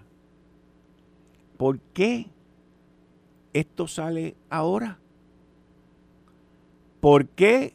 ¿Por 1.59 1.79
qué 1.92 2.31
esto 3.53 3.87
sale 3.87 4.35
ahora? 4.49 4.99
¿Por 7.05 7.27
qué 7.27 7.75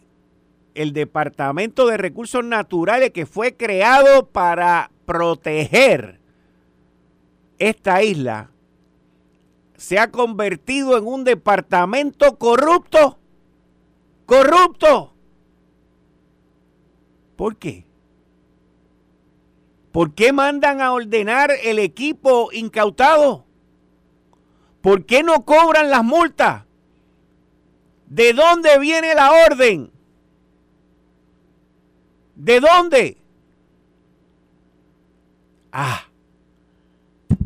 el 0.74 0.92
Departamento 0.92 1.86
de 1.86 1.98
Recursos 1.98 2.44
Naturales 2.44 3.12
que 3.12 3.28
fue 3.28 3.56
creado 3.56 4.26
para 4.26 4.89
proteger 5.06 6.20
esta 7.60 8.02
isla 8.02 8.50
se 9.78 10.00
ha 10.00 10.10
convertido 10.10 10.98
en 10.98 11.06
un 11.06 11.26
departamento 11.26 12.39
corrupto? 12.39 13.20
Corrupto. 14.26 15.13
¿Por 17.36 17.58
qué? 17.58 17.86
¿Por 19.92 20.15
qué 20.15 20.34
mandan 20.34 20.82
a 20.82 20.92
ordenar 20.92 21.52
el 21.65 21.78
equipo 21.78 22.50
incautado? 22.52 23.46
¿Por 24.82 25.06
qué 25.06 25.22
no 25.22 25.46
cobran 25.46 25.92
las 25.92 26.04
multas? 26.04 26.63
¿De 28.10 28.34
dónde 28.34 28.80
viene 28.80 29.13
la 29.13 29.32
orden? 29.45 29.91
¿De 32.36 32.60
dónde? 32.60 33.17
Ah, 35.72 36.08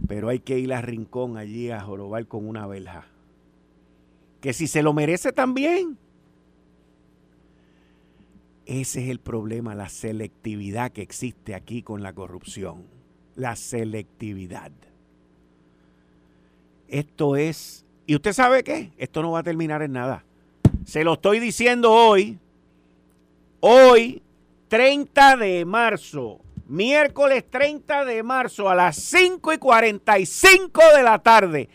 pero 0.08 0.30
hay 0.30 0.40
que 0.40 0.58
ir 0.58 0.74
a 0.74 0.82
Rincón 0.82 1.38
allí 1.38 1.70
a 1.70 1.82
jorobar 1.82 2.28
con 2.28 2.48
una 2.48 2.66
verja. 2.66 3.06
Que 4.40 4.54
si 4.54 4.68
se 4.68 4.84
lo 4.84 4.94
merece 4.94 5.34
también. 5.34 5.98
Ese 8.66 9.04
es 9.04 9.10
el 9.10 9.20
problema, 9.20 9.76
la 9.76 9.90
selectividad 9.90 10.92
que 10.92 11.02
existe 11.02 11.56
aquí 11.56 11.82
con 11.84 12.02
la 12.02 12.14
corrupción. 12.14 12.86
La 13.36 13.58
selectividad. 13.58 14.72
Esto 16.88 17.36
es... 17.36 17.86
¿Y 18.06 18.16
usted 18.16 18.32
sabe 18.32 18.64
qué? 18.64 18.94
Esto 18.98 19.22
no 19.22 19.32
va 19.32 19.40
a 19.40 19.44
terminar 19.44 19.82
en 19.82 19.94
nada. 19.94 20.24
Se 20.86 21.04
lo 21.04 21.14
estoy 21.14 21.40
diciendo 21.40 21.92
hoy. 21.92 22.38
Hoy, 23.60 24.22
30 24.68 25.38
de 25.38 25.66
marzo. 25.66 26.40
Miércoles 26.68 27.46
30 27.50 28.06
de 28.06 28.24
marzo 28.24 28.70
a 28.70 28.76
las 28.76 28.96
5 28.98 29.54
y 29.54 29.58
45 29.58 30.82
de 30.96 31.04
la 31.04 31.20
tarde. 31.20 31.70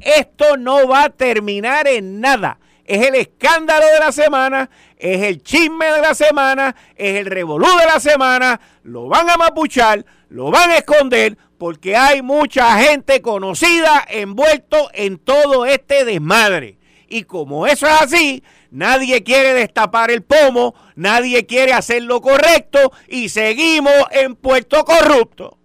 Esto 0.00 0.56
no 0.56 0.88
va 0.88 1.04
a 1.04 1.10
terminar 1.10 1.86
en 1.86 2.20
nada. 2.20 2.58
Es 2.84 3.06
el 3.06 3.14
escándalo 3.14 3.86
de 3.86 4.00
la 4.00 4.10
semana, 4.10 4.68
es 4.96 5.22
el 5.22 5.42
chisme 5.42 5.86
de 5.86 6.00
la 6.00 6.14
semana, 6.14 6.74
es 6.96 7.20
el 7.20 7.26
revolú 7.26 7.68
de 7.78 7.86
la 7.86 8.00
semana. 8.00 8.60
Lo 8.82 9.06
van 9.06 9.30
a 9.30 9.36
mapuchar, 9.36 10.04
lo 10.28 10.50
van 10.50 10.70
a 10.70 10.78
esconder, 10.78 11.38
porque 11.56 11.96
hay 11.96 12.20
mucha 12.20 12.76
gente 12.78 13.22
conocida 13.22 14.04
envuelto 14.08 14.90
en 14.92 15.18
todo 15.18 15.66
este 15.66 16.04
desmadre. 16.04 16.79
Y 17.12 17.24
como 17.24 17.66
eso 17.66 17.88
es 17.88 18.00
así, 18.00 18.44
nadie 18.70 19.24
quiere 19.24 19.52
destapar 19.52 20.12
el 20.12 20.22
pomo, 20.22 20.74
nadie 20.94 21.44
quiere 21.44 21.72
hacer 21.72 22.04
lo 22.04 22.20
correcto 22.20 22.92
y 23.08 23.28
seguimos 23.28 23.92
en 24.12 24.36
puerto 24.36 24.84
corrupto. 24.84 25.58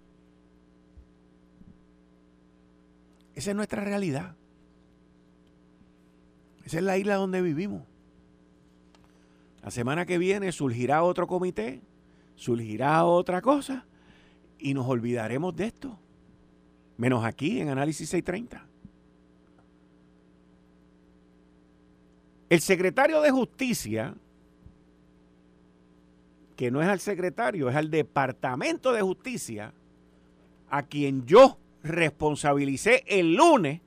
Esa 3.36 3.52
es 3.52 3.56
nuestra 3.56 3.84
realidad. 3.84 4.36
Esa 6.66 6.78
es 6.78 6.84
la 6.84 6.98
isla 6.98 7.14
donde 7.16 7.44
vivimos. 7.44 7.84
La 9.62 9.70
semana 9.70 10.08
que 10.08 10.18
viene 10.18 10.52
surgirá 10.52 11.04
otro 11.04 11.28
comité, 11.28 11.80
surgirá 12.36 13.06
otra 13.06 13.44
cosa 13.44 13.86
y 14.58 14.74
nos 14.74 14.88
olvidaremos 14.88 15.56
de 15.56 15.68
esto. 15.68 16.00
Menos 16.98 17.24
aquí 17.24 17.62
en 17.62 17.70
Análisis 17.70 18.10
630. 18.10 18.66
El 22.50 22.62
secretario 22.62 23.22
de 23.22 23.32
Justicia, 23.32 24.14
que 26.56 26.72
no 26.72 26.82
es 26.82 26.88
al 26.88 27.00
secretario, 27.00 27.70
es 27.70 27.76
al 27.76 27.90
Departamento 27.90 28.94
de 28.94 29.02
Justicia, 29.02 29.74
a 30.70 30.84
quien 30.84 31.26
yo 31.26 31.58
responsabilicé 31.84 33.04
el 33.08 33.36
lunes 33.36 33.82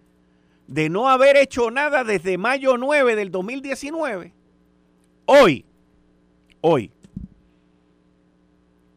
de 0.67 0.89
no 0.89 1.09
haber 1.09 1.37
hecho 1.37 1.71
nada 1.71 2.05
desde 2.05 2.37
mayo 2.37 2.77
9 2.77 3.17
del 3.17 3.31
2019, 3.31 4.33
hoy, 5.25 5.65
hoy, 6.61 6.93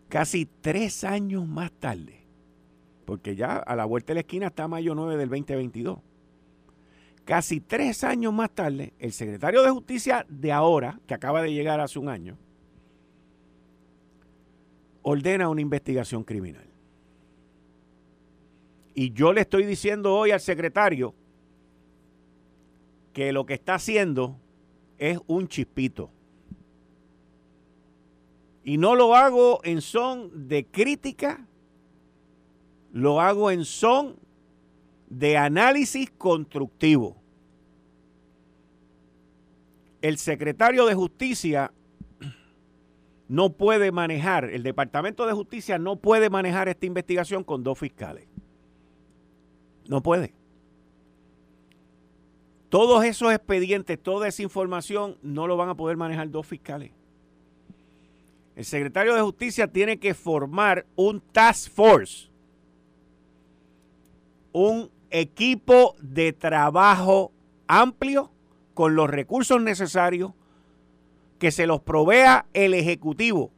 casi 0.09 0.47
tres 0.59 1.03
años 1.03 1.47
más 1.47 1.71
tarde, 1.71 2.25
porque 3.05 3.35
ya 3.35 3.55
a 3.55 3.75
la 3.75 3.85
vuelta 3.85 4.07
de 4.07 4.15
la 4.15 4.19
esquina 4.21 4.47
está 4.47 4.67
mayo 4.67 4.93
9 4.95 5.15
del 5.15 5.29
2022, 5.29 5.99
Casi 7.31 7.61
tres 7.61 8.03
años 8.03 8.33
más 8.33 8.51
tarde, 8.51 8.91
el 8.99 9.13
secretario 9.13 9.63
de 9.63 9.69
Justicia 9.69 10.25
de 10.27 10.51
ahora, 10.51 10.99
que 11.07 11.13
acaba 11.13 11.41
de 11.41 11.53
llegar 11.53 11.79
hace 11.79 11.97
un 11.97 12.09
año, 12.09 12.37
ordena 15.01 15.47
una 15.47 15.61
investigación 15.61 16.25
criminal. 16.25 16.67
Y 18.93 19.13
yo 19.13 19.31
le 19.31 19.39
estoy 19.39 19.65
diciendo 19.65 20.13
hoy 20.13 20.31
al 20.31 20.41
secretario 20.41 21.15
que 23.13 23.31
lo 23.31 23.45
que 23.45 23.53
está 23.53 23.75
haciendo 23.75 24.35
es 24.97 25.17
un 25.25 25.47
chispito. 25.47 26.11
Y 28.65 28.77
no 28.77 28.93
lo 28.93 29.15
hago 29.15 29.61
en 29.63 29.79
son 29.79 30.49
de 30.49 30.65
crítica, 30.65 31.47
lo 32.91 33.21
hago 33.21 33.51
en 33.51 33.63
son 33.63 34.17
de 35.07 35.37
análisis 35.37 36.11
constructivo. 36.11 37.20
El 40.01 40.17
secretario 40.17 40.85
de 40.85 40.95
Justicia 40.95 41.71
no 43.27 43.53
puede 43.53 43.91
manejar, 43.91 44.45
el 44.45 44.63
Departamento 44.63 45.25
de 45.25 45.33
Justicia 45.33 45.77
no 45.77 45.95
puede 45.95 46.29
manejar 46.29 46.67
esta 46.67 46.85
investigación 46.85 47.43
con 47.43 47.63
dos 47.63 47.77
fiscales. 47.77 48.27
No 49.87 50.01
puede. 50.01 50.33
Todos 52.69 53.03
esos 53.03 53.33
expedientes, 53.33 54.01
toda 54.01 54.27
esa 54.27 54.41
información, 54.41 55.17
no 55.21 55.45
lo 55.45 55.57
van 55.57 55.69
a 55.69 55.75
poder 55.75 55.97
manejar 55.97 56.31
dos 56.31 56.47
fiscales. 56.47 56.91
El 58.55 58.65
secretario 58.65 59.13
de 59.13 59.21
Justicia 59.21 59.67
tiene 59.67 59.99
que 59.99 60.13
formar 60.13 60.85
un 60.95 61.19
task 61.19 61.71
force, 61.71 62.29
un 64.51 64.89
equipo 65.09 65.95
de 66.01 66.33
trabajo 66.33 67.31
amplio 67.67 68.30
con 68.73 68.95
los 68.95 69.09
recursos 69.09 69.61
necesarios 69.61 70.31
que 71.39 71.51
se 71.51 71.67
los 71.67 71.81
provea 71.81 72.45
el 72.53 72.73
Ejecutivo. 72.73 73.51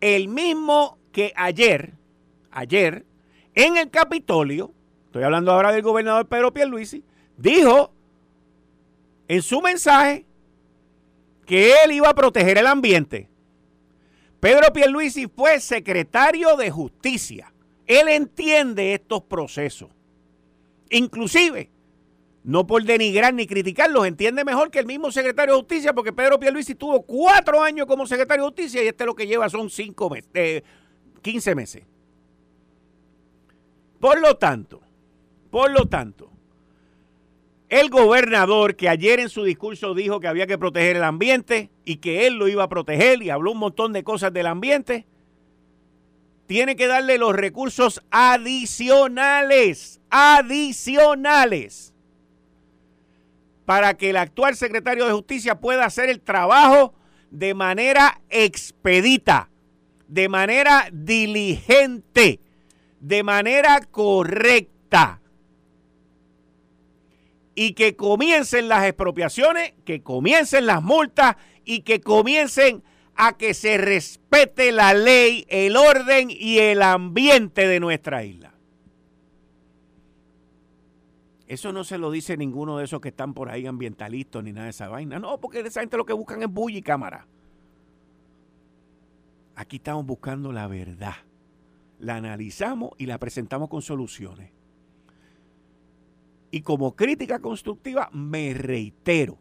El 0.00 0.28
mismo 0.28 0.98
que 1.12 1.32
ayer, 1.36 1.94
ayer, 2.50 3.04
en 3.54 3.76
el 3.76 3.90
Capitolio, 3.90 4.72
estoy 5.06 5.22
hablando 5.22 5.52
ahora 5.52 5.72
del 5.72 5.82
gobernador 5.82 6.26
Pedro 6.28 6.52
Pierluisi, 6.52 7.04
dijo 7.36 7.92
en 9.28 9.42
su 9.42 9.60
mensaje 9.60 10.24
que 11.46 11.74
él 11.84 11.92
iba 11.92 12.08
a 12.08 12.14
proteger 12.14 12.58
el 12.58 12.66
ambiente. 12.66 13.28
Pedro 14.40 14.72
Pierluisi 14.72 15.26
fue 15.28 15.60
secretario 15.60 16.56
de 16.56 16.70
Justicia. 16.70 17.52
Él 17.86 18.08
entiende 18.08 18.94
estos 18.94 19.22
procesos. 19.24 19.90
Inclusive, 20.88 21.70
no 22.42 22.66
por 22.66 22.82
denigrar 22.84 23.34
ni 23.34 23.46
criticarlos, 23.46 24.06
entiende 24.06 24.44
mejor 24.44 24.70
que 24.70 24.78
el 24.78 24.86
mismo 24.86 25.12
secretario 25.12 25.54
de 25.54 25.60
Justicia, 25.60 25.92
porque 25.92 26.12
Pedro 26.12 26.40
Pierluisi 26.40 26.74
tuvo 26.74 27.02
cuatro 27.02 27.62
años 27.62 27.86
como 27.86 28.06
secretario 28.06 28.44
de 28.44 28.48
Justicia 28.48 28.82
y 28.82 28.88
este 28.88 29.04
lo 29.04 29.14
que 29.14 29.26
lleva 29.26 29.48
son 29.50 29.68
cinco 29.68 30.08
meses, 30.08 30.30
eh, 30.34 30.62
15 31.22 31.54
meses. 31.54 31.82
Por 33.98 34.18
lo 34.20 34.36
tanto, 34.36 34.80
por 35.50 35.70
lo 35.70 35.84
tanto, 35.84 36.30
el 37.68 37.90
gobernador 37.90 38.74
que 38.74 38.88
ayer 38.88 39.20
en 39.20 39.28
su 39.28 39.44
discurso 39.44 39.92
dijo 39.94 40.18
que 40.18 40.28
había 40.28 40.46
que 40.46 40.56
proteger 40.56 40.96
el 40.96 41.04
ambiente 41.04 41.70
y 41.84 41.96
que 41.96 42.26
él 42.26 42.36
lo 42.36 42.48
iba 42.48 42.64
a 42.64 42.68
proteger 42.70 43.22
y 43.22 43.28
habló 43.28 43.52
un 43.52 43.58
montón 43.58 43.92
de 43.92 44.02
cosas 44.02 44.32
del 44.32 44.46
ambiente, 44.46 45.04
tiene 46.46 46.74
que 46.74 46.86
darle 46.86 47.18
los 47.18 47.36
recursos 47.36 48.02
adicionales, 48.10 50.00
adicionales 50.08 51.89
para 53.70 53.94
que 53.94 54.10
el 54.10 54.16
actual 54.16 54.56
secretario 54.56 55.06
de 55.06 55.12
Justicia 55.12 55.60
pueda 55.60 55.84
hacer 55.84 56.10
el 56.10 56.20
trabajo 56.20 56.92
de 57.30 57.54
manera 57.54 58.20
expedita, 58.28 59.48
de 60.08 60.28
manera 60.28 60.88
diligente, 60.92 62.40
de 62.98 63.22
manera 63.22 63.80
correcta. 63.88 65.20
Y 67.54 67.74
que 67.74 67.94
comiencen 67.94 68.66
las 68.66 68.86
expropiaciones, 68.86 69.74
que 69.84 70.02
comiencen 70.02 70.66
las 70.66 70.82
multas 70.82 71.36
y 71.64 71.82
que 71.82 72.00
comiencen 72.00 72.82
a 73.14 73.36
que 73.36 73.54
se 73.54 73.78
respete 73.78 74.72
la 74.72 74.94
ley, 74.94 75.46
el 75.48 75.76
orden 75.76 76.28
y 76.28 76.58
el 76.58 76.82
ambiente 76.82 77.68
de 77.68 77.78
nuestra 77.78 78.24
isla. 78.24 78.52
Eso 81.50 81.72
no 81.72 81.82
se 81.82 81.98
lo 81.98 82.12
dice 82.12 82.36
ninguno 82.36 82.78
de 82.78 82.84
esos 82.84 83.00
que 83.00 83.08
están 83.08 83.34
por 83.34 83.50
ahí 83.50 83.66
ambientalistas 83.66 84.44
ni 84.44 84.52
nada 84.52 84.66
de 84.66 84.70
esa 84.70 84.88
vaina. 84.88 85.18
No, 85.18 85.40
porque 85.40 85.58
esa 85.58 85.80
gente 85.80 85.96
lo 85.96 86.06
que 86.06 86.12
buscan 86.12 86.40
es 86.44 86.48
bulla 86.48 86.78
y 86.78 86.80
cámara. 86.80 87.26
Aquí 89.56 89.78
estamos 89.78 90.06
buscando 90.06 90.52
la 90.52 90.68
verdad. 90.68 91.16
La 91.98 92.14
analizamos 92.14 92.90
y 92.98 93.06
la 93.06 93.18
presentamos 93.18 93.68
con 93.68 93.82
soluciones. 93.82 94.52
Y 96.52 96.60
como 96.60 96.94
crítica 96.94 97.40
constructiva, 97.40 98.10
me 98.12 98.54
reitero 98.54 99.36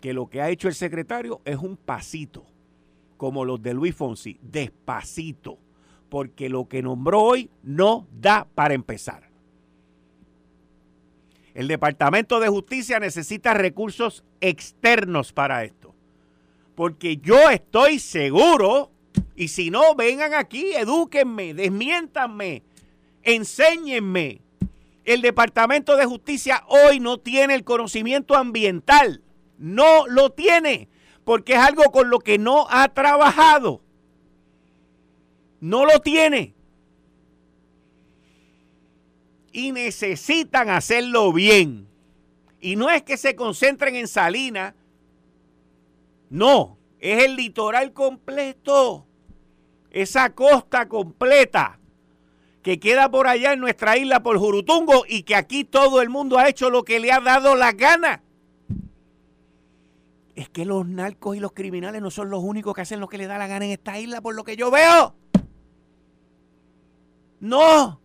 que 0.00 0.14
lo 0.14 0.30
que 0.30 0.40
ha 0.40 0.48
hecho 0.48 0.68
el 0.68 0.74
secretario 0.74 1.42
es 1.44 1.58
un 1.58 1.76
pasito, 1.76 2.46
como 3.18 3.44
los 3.44 3.60
de 3.60 3.74
Luis 3.74 3.94
Fonsi, 3.94 4.38
despacito, 4.40 5.58
porque 6.08 6.48
lo 6.48 6.66
que 6.66 6.80
nombró 6.80 7.20
hoy 7.20 7.50
no 7.62 8.06
da 8.10 8.48
para 8.54 8.72
empezar. 8.72 9.31
El 11.54 11.68
Departamento 11.68 12.40
de 12.40 12.48
Justicia 12.48 12.98
necesita 12.98 13.54
recursos 13.54 14.24
externos 14.40 15.32
para 15.32 15.64
esto. 15.64 15.94
Porque 16.74 17.18
yo 17.18 17.50
estoy 17.50 17.98
seguro, 17.98 18.90
y 19.36 19.48
si 19.48 19.70
no, 19.70 19.94
vengan 19.94 20.32
aquí, 20.32 20.72
edúquenme, 20.72 21.52
desmiéntanme, 21.52 22.62
enséñenme. 23.22 24.40
El 25.04 25.20
Departamento 25.20 25.96
de 25.96 26.06
Justicia 26.06 26.64
hoy 26.68 27.00
no 27.00 27.18
tiene 27.18 27.54
el 27.54 27.64
conocimiento 27.64 28.36
ambiental. 28.36 29.20
No 29.58 30.06
lo 30.06 30.30
tiene, 30.30 30.88
porque 31.24 31.54
es 31.54 31.58
algo 31.58 31.84
con 31.92 32.08
lo 32.08 32.20
que 32.20 32.38
no 32.38 32.66
ha 32.70 32.88
trabajado. 32.88 33.82
No 35.60 35.84
lo 35.84 36.00
tiene 36.00 36.51
y 39.52 39.72
necesitan 39.72 40.70
hacerlo 40.70 41.32
bien. 41.32 41.88
Y 42.60 42.76
no 42.76 42.90
es 42.90 43.02
que 43.02 43.16
se 43.16 43.34
concentren 43.36 43.96
en 43.96 44.08
Salinas, 44.08 44.74
no, 46.30 46.78
es 46.98 47.24
el 47.24 47.36
litoral 47.36 47.92
completo, 47.92 49.06
esa 49.90 50.34
costa 50.34 50.88
completa 50.88 51.78
que 52.62 52.78
queda 52.78 53.10
por 53.10 53.26
allá 53.26 53.52
en 53.52 53.60
nuestra 53.60 53.96
isla 53.96 54.22
por 54.22 54.38
Jurutungo 54.38 55.04
y 55.08 55.24
que 55.24 55.34
aquí 55.34 55.64
todo 55.64 56.00
el 56.00 56.08
mundo 56.08 56.38
ha 56.38 56.48
hecho 56.48 56.70
lo 56.70 56.84
que 56.84 57.00
le 57.00 57.12
ha 57.12 57.20
dado 57.20 57.56
la 57.56 57.72
gana. 57.72 58.22
Es 60.34 60.48
que 60.48 60.64
los 60.64 60.86
narcos 60.86 61.36
y 61.36 61.40
los 61.40 61.52
criminales 61.52 62.00
no 62.00 62.10
son 62.10 62.30
los 62.30 62.42
únicos 62.42 62.74
que 62.74 62.80
hacen 62.80 63.00
lo 63.00 63.08
que 63.08 63.18
le 63.18 63.26
da 63.26 63.36
la 63.36 63.48
gana 63.48 63.66
en 63.66 63.72
esta 63.72 63.98
isla, 63.98 64.20
por 64.22 64.34
lo 64.34 64.44
que 64.44 64.56
yo 64.56 64.70
veo. 64.70 65.14
No. 67.40 68.01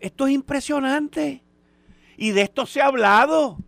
Esto 0.00 0.26
es 0.26 0.32
impresionante. 0.32 1.42
Y 2.16 2.30
de 2.30 2.42
esto 2.42 2.66
se 2.66 2.80
ha 2.80 2.86
hablado. 2.86 3.58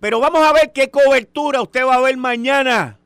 Pero 0.00 0.20
vamos 0.20 0.42
a 0.42 0.52
ver 0.52 0.72
qué 0.72 0.90
cobertura 0.90 1.62
usted 1.62 1.84
va 1.84 1.96
a 1.96 2.00
ver 2.00 2.16
mañana. 2.16 2.98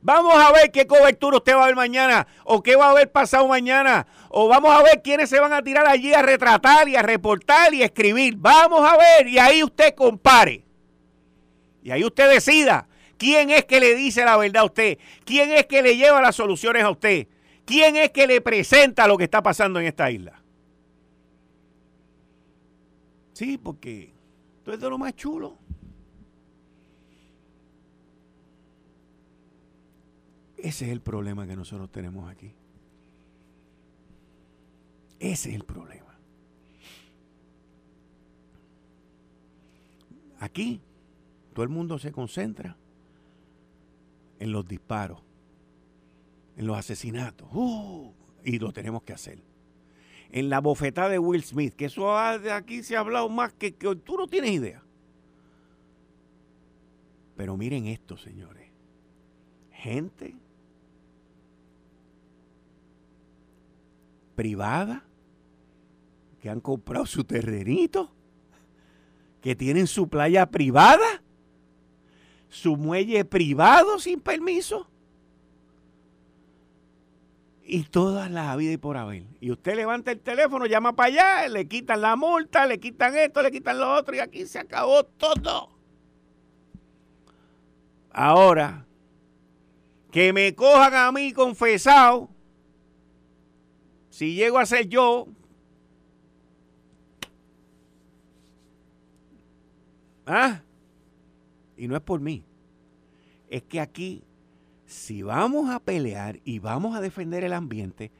Vamos 0.00 0.34
a 0.34 0.50
ver 0.52 0.72
qué 0.72 0.86
cobertura 0.86 1.36
usted 1.36 1.54
va 1.54 1.64
a 1.64 1.66
ver 1.66 1.76
mañana. 1.76 2.26
O 2.44 2.62
qué 2.62 2.74
va 2.74 2.86
a 2.86 2.90
haber 2.90 3.12
pasado 3.12 3.46
mañana. 3.46 4.06
O 4.30 4.48
vamos 4.48 4.74
a 4.74 4.82
ver 4.82 5.00
quiénes 5.02 5.30
se 5.30 5.38
van 5.38 5.52
a 5.52 5.62
tirar 5.62 5.86
allí 5.86 6.12
a 6.12 6.22
retratar 6.22 6.88
y 6.88 6.96
a 6.96 7.02
reportar 7.02 7.72
y 7.72 7.82
a 7.82 7.86
escribir. 7.86 8.34
Vamos 8.36 8.82
a 8.82 8.96
ver. 8.96 9.28
Y 9.28 9.38
ahí 9.38 9.62
usted 9.62 9.94
compare. 9.94 10.64
Y 11.82 11.90
ahí 11.90 12.04
usted 12.04 12.30
decida 12.30 12.88
quién 13.16 13.50
es 13.50 13.64
que 13.64 13.78
le 13.78 13.94
dice 13.94 14.24
la 14.24 14.36
verdad 14.36 14.62
a 14.62 14.66
usted. 14.66 14.98
Quién 15.24 15.52
es 15.52 15.66
que 15.66 15.82
le 15.82 15.96
lleva 15.96 16.20
las 16.20 16.34
soluciones 16.34 16.82
a 16.82 16.90
usted. 16.90 17.28
¿Quién 17.72 17.96
es 17.96 18.10
que 18.10 18.26
le 18.26 18.42
presenta 18.42 19.08
lo 19.08 19.16
que 19.16 19.24
está 19.24 19.42
pasando 19.42 19.80
en 19.80 19.86
esta 19.86 20.10
isla? 20.10 20.38
Sí, 23.32 23.56
porque 23.56 24.12
esto 24.58 24.74
es 24.74 24.78
de 24.78 24.90
lo 24.90 24.98
más 24.98 25.16
chulo. 25.16 25.56
Ese 30.58 30.84
es 30.84 30.92
el 30.92 31.00
problema 31.00 31.46
que 31.46 31.56
nosotros 31.56 31.90
tenemos 31.90 32.30
aquí. 32.30 32.52
Ese 35.18 35.48
es 35.48 35.54
el 35.54 35.64
problema. 35.64 36.14
Aquí 40.40 40.82
todo 41.54 41.62
el 41.62 41.70
mundo 41.70 41.98
se 41.98 42.12
concentra 42.12 42.76
en 44.38 44.52
los 44.52 44.68
disparos 44.68 45.31
en 46.56 46.66
los 46.66 46.76
asesinatos. 46.76 47.48
Uh, 47.52 48.12
y 48.44 48.58
lo 48.58 48.72
tenemos 48.72 49.02
que 49.02 49.12
hacer. 49.12 49.42
En 50.30 50.48
la 50.48 50.60
bofetada 50.60 51.08
de 51.08 51.18
Will 51.18 51.44
Smith, 51.44 51.74
que 51.74 51.86
eso 51.86 52.14
de 52.38 52.52
aquí 52.52 52.82
se 52.82 52.96
ha 52.96 53.00
hablado 53.00 53.28
más 53.28 53.52
que, 53.52 53.74
que 53.74 53.94
tú 53.96 54.16
no 54.16 54.26
tienes 54.26 54.52
idea. 54.52 54.82
Pero 57.36 57.56
miren 57.56 57.86
esto, 57.86 58.16
señores. 58.16 58.70
Gente 59.70 60.36
privada 64.34 65.04
que 66.40 66.48
han 66.48 66.60
comprado 66.60 67.06
su 67.06 67.24
terrenito, 67.24 68.10
que 69.40 69.54
tienen 69.54 69.86
su 69.86 70.08
playa 70.08 70.46
privada, 70.46 71.22
su 72.48 72.76
muelle 72.76 73.24
privado 73.24 73.98
sin 73.98 74.20
permiso 74.20 74.91
y 77.72 77.84
toda 77.84 78.28
la 78.28 78.54
vida 78.54 78.72
y 78.72 78.76
por 78.76 78.98
haber. 78.98 79.24
Y 79.40 79.50
usted 79.50 79.76
levanta 79.76 80.12
el 80.12 80.20
teléfono, 80.20 80.66
llama 80.66 80.94
para 80.94 81.06
allá, 81.06 81.48
le 81.48 81.66
quitan 81.66 82.02
la 82.02 82.16
multa, 82.16 82.66
le 82.66 82.78
quitan 82.78 83.16
esto, 83.16 83.40
le 83.40 83.50
quitan 83.50 83.78
lo 83.78 83.94
otro 83.94 84.14
y 84.14 84.18
aquí 84.18 84.44
se 84.44 84.58
acabó 84.58 85.04
todo. 85.04 85.70
Ahora, 88.10 88.84
que 90.10 90.34
me 90.34 90.54
cojan 90.54 90.92
a 90.94 91.10
mí 91.12 91.32
confesado, 91.32 92.28
si 94.10 94.34
llego 94.34 94.58
a 94.58 94.66
ser 94.66 94.86
yo, 94.86 95.28
¿ah? 100.26 100.60
Y 101.78 101.88
no 101.88 101.96
es 101.96 102.02
por 102.02 102.20
mí. 102.20 102.44
Es 103.48 103.62
que 103.62 103.80
aquí, 103.80 104.22
si 104.92 105.22
vamos 105.22 105.70
a 105.70 105.80
pelear 105.80 106.40
y 106.44 106.58
vamos 106.58 106.96
a 106.96 107.00
defender 107.00 107.44
el 107.44 107.52
ambiente, 107.52 108.10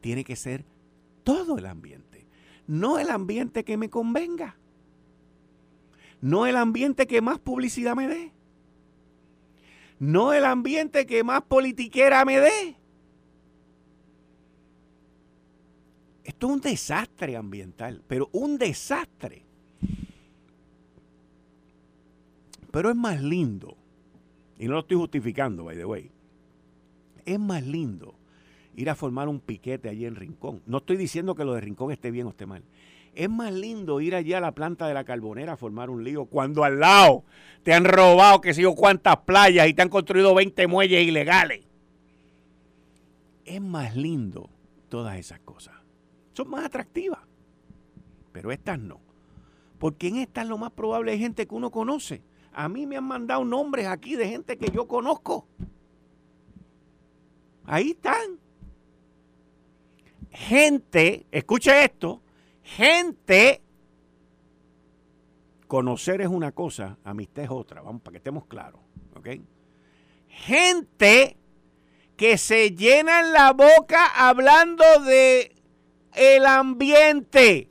tiene 0.00 0.24
que 0.24 0.36
ser 0.36 0.64
todo 1.24 1.58
el 1.58 1.66
ambiente. 1.66 2.26
No 2.66 2.98
el 2.98 3.10
ambiente 3.10 3.64
que 3.64 3.76
me 3.76 3.90
convenga. 3.90 4.56
No 6.20 6.46
el 6.46 6.56
ambiente 6.56 7.06
que 7.06 7.20
más 7.20 7.38
publicidad 7.38 7.96
me 7.96 8.06
dé 8.06 8.32
no 10.00 10.32
el 10.32 10.46
ambiente 10.46 11.06
que 11.06 11.22
más 11.22 11.42
politiquera 11.42 12.24
me 12.24 12.40
dé. 12.40 12.76
Esto 16.24 16.46
es 16.46 16.52
un 16.54 16.60
desastre 16.60 17.36
ambiental, 17.36 18.02
pero 18.08 18.30
un 18.32 18.56
desastre. 18.56 19.44
Pero 22.70 22.88
es 22.88 22.96
más 22.96 23.20
lindo, 23.22 23.76
y 24.60 24.66
no 24.66 24.74
lo 24.74 24.80
estoy 24.80 24.98
justificando, 24.98 25.64
by 25.64 25.76
the 25.76 25.86
way, 25.86 26.10
es 27.24 27.40
más 27.40 27.66
lindo 27.66 28.14
ir 28.76 28.90
a 28.90 28.94
formar 28.94 29.26
un 29.26 29.40
piquete 29.40 29.88
allí 29.88 30.04
en 30.04 30.16
Rincón. 30.16 30.62
No 30.66 30.78
estoy 30.78 30.98
diciendo 30.98 31.34
que 31.34 31.46
lo 31.46 31.54
de 31.54 31.62
Rincón 31.62 31.90
esté 31.92 32.10
bien 32.10 32.26
o 32.26 32.30
esté 32.30 32.44
mal. 32.44 32.62
Es 33.14 33.30
más 33.30 33.54
lindo 33.54 34.02
ir 34.02 34.14
allá 34.14 34.36
a 34.36 34.42
la 34.42 34.52
planta 34.52 34.86
de 34.86 34.92
la 34.92 35.04
carbonera 35.04 35.54
a 35.54 35.56
formar 35.56 35.88
un 35.88 36.04
lío 36.04 36.26
cuando 36.26 36.62
al 36.62 36.78
lado 36.78 37.24
te 37.62 37.72
han 37.72 37.84
robado 37.84 38.42
que 38.42 38.52
sé 38.52 38.60
yo 38.60 38.74
cuántas 38.74 39.16
playas 39.18 39.66
y 39.66 39.72
te 39.72 39.80
han 39.80 39.88
construido 39.88 40.34
20 40.34 40.66
muelles 40.66 41.06
ilegales. 41.06 41.64
Es 43.46 43.62
más 43.62 43.96
lindo 43.96 44.50
todas 44.90 45.18
esas 45.18 45.40
cosas. 45.40 45.74
Son 46.34 46.50
más 46.50 46.66
atractivas. 46.66 47.20
Pero 48.30 48.52
estas 48.52 48.78
no. 48.78 49.00
Porque 49.78 50.08
en 50.08 50.16
estas 50.16 50.46
lo 50.46 50.58
más 50.58 50.72
probable 50.72 51.12
hay 51.12 51.18
gente 51.18 51.46
que 51.46 51.54
uno 51.54 51.70
conoce. 51.70 52.22
A 52.52 52.68
mí 52.68 52.86
me 52.86 52.96
han 52.96 53.04
mandado 53.04 53.44
nombres 53.44 53.86
aquí 53.86 54.16
de 54.16 54.28
gente 54.28 54.58
que 54.58 54.70
yo 54.70 54.86
conozco. 54.86 55.46
Ahí 57.64 57.90
están. 57.90 58.38
Gente, 60.30 61.26
escuche 61.30 61.84
esto, 61.84 62.22
gente, 62.62 63.62
conocer 65.66 66.20
es 66.20 66.28
una 66.28 66.52
cosa, 66.52 66.98
amistad 67.04 67.44
es 67.44 67.50
otra, 67.50 67.82
vamos, 67.82 68.02
para 68.02 68.12
que 68.12 68.18
estemos 68.18 68.46
claros, 68.46 68.80
¿ok? 69.16 69.28
Gente 70.28 71.36
que 72.16 72.38
se 72.38 72.72
llenan 72.72 73.32
la 73.32 73.52
boca 73.52 74.06
hablando 74.14 74.84
de 75.04 75.56
el 76.14 76.46
ambiente, 76.46 77.70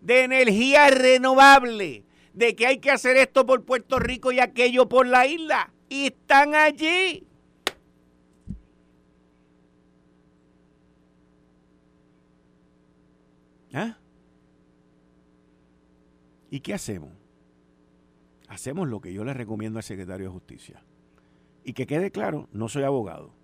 de 0.00 0.24
energía 0.24 0.90
renovable, 0.90 2.04
de 2.40 2.56
que 2.56 2.66
hay 2.66 2.78
que 2.78 2.90
hacer 2.90 3.18
esto 3.18 3.44
por 3.44 3.66
Puerto 3.66 3.98
Rico 3.98 4.32
y 4.32 4.40
aquello 4.40 4.88
por 4.88 5.06
la 5.06 5.26
isla, 5.26 5.70
y 5.90 6.06
están 6.06 6.54
allí. 6.54 7.26
¿Ah? 13.74 13.98
¿Y 16.50 16.60
qué 16.60 16.72
hacemos? 16.72 17.10
Hacemos 18.48 18.88
lo 18.88 19.02
que 19.02 19.12
yo 19.12 19.22
le 19.22 19.34
recomiendo 19.34 19.78
al 19.78 19.82
secretario 19.82 20.28
de 20.28 20.32
Justicia. 20.32 20.82
Y 21.62 21.74
que 21.74 21.86
quede 21.86 22.10
claro, 22.10 22.48
no 22.52 22.70
soy 22.70 22.84
abogado. 22.84 23.34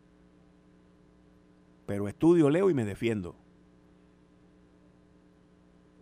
Pero 1.84 2.08
estudio, 2.08 2.48
leo 2.48 2.70
y 2.70 2.74
me 2.74 2.86
defiendo. 2.86 3.36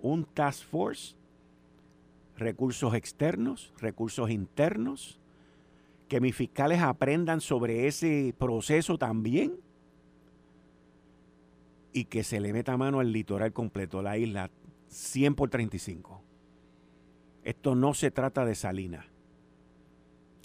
Un 0.00 0.24
task 0.24 0.64
force, 0.64 1.16
recursos 2.36 2.94
externos, 2.94 3.72
recursos 3.78 4.30
internos, 4.30 5.20
que 6.08 6.20
mis 6.20 6.34
fiscales 6.34 6.80
aprendan 6.80 7.40
sobre 7.40 7.86
ese 7.86 8.34
proceso 8.38 8.98
también 8.98 9.54
y 11.92 12.06
que 12.06 12.24
se 12.24 12.40
le 12.40 12.52
meta 12.52 12.76
mano 12.76 13.00
al 13.00 13.12
litoral 13.12 13.52
completo, 13.52 14.02
la 14.02 14.18
isla 14.18 14.50
100 14.88 15.34
por 15.34 15.50
35. 15.50 16.20
Esto 17.44 17.74
no 17.74 17.94
se 17.94 18.10
trata 18.10 18.44
de 18.44 18.54
Salinas. 18.54 19.06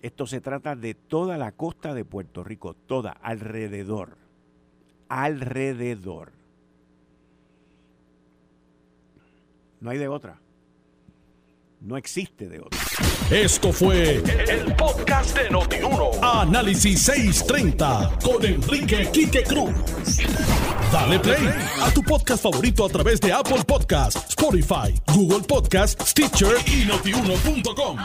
Esto 0.01 0.27
se 0.27 0.39
trata 0.39 0.75
de 0.75 0.93
toda 0.93 1.37
la 1.37 1.51
costa 1.51 1.93
de 1.93 2.05
Puerto 2.05 2.43
Rico, 2.43 2.73
toda, 2.73 3.11
alrededor. 3.11 4.17
Alrededor. 5.09 6.31
No 9.81 9.89
hay 9.89 9.97
de 9.97 10.07
otra. 10.07 10.39
No 11.81 11.95
existe 11.95 12.49
de 12.49 12.59
otra. 12.59 12.79
Esto 13.31 13.71
fue 13.71 14.15
el, 14.15 14.75
podcast 14.75 15.37
de 15.37 15.49
Notiuno. 15.49 16.11
Análisis 16.21 17.03
630 17.03 18.19
con 18.21 18.43
Enrique 18.43 19.09
Quique 19.13 19.43
Cruz. 19.43 19.71
Dale 20.91 21.19
play 21.19 21.49
a 21.81 21.89
tu 21.91 22.03
podcast 22.03 22.43
favorito 22.43 22.85
a 22.85 22.89
través 22.89 23.21
de 23.21 23.31
Apple 23.31 23.63
Podcasts, 23.65 24.25
Spotify, 24.29 24.93
Google 25.13 25.47
Podcasts, 25.47 26.09
Stitcher 26.09 26.57
y 26.67 26.85
notiuno.com. 26.85 27.97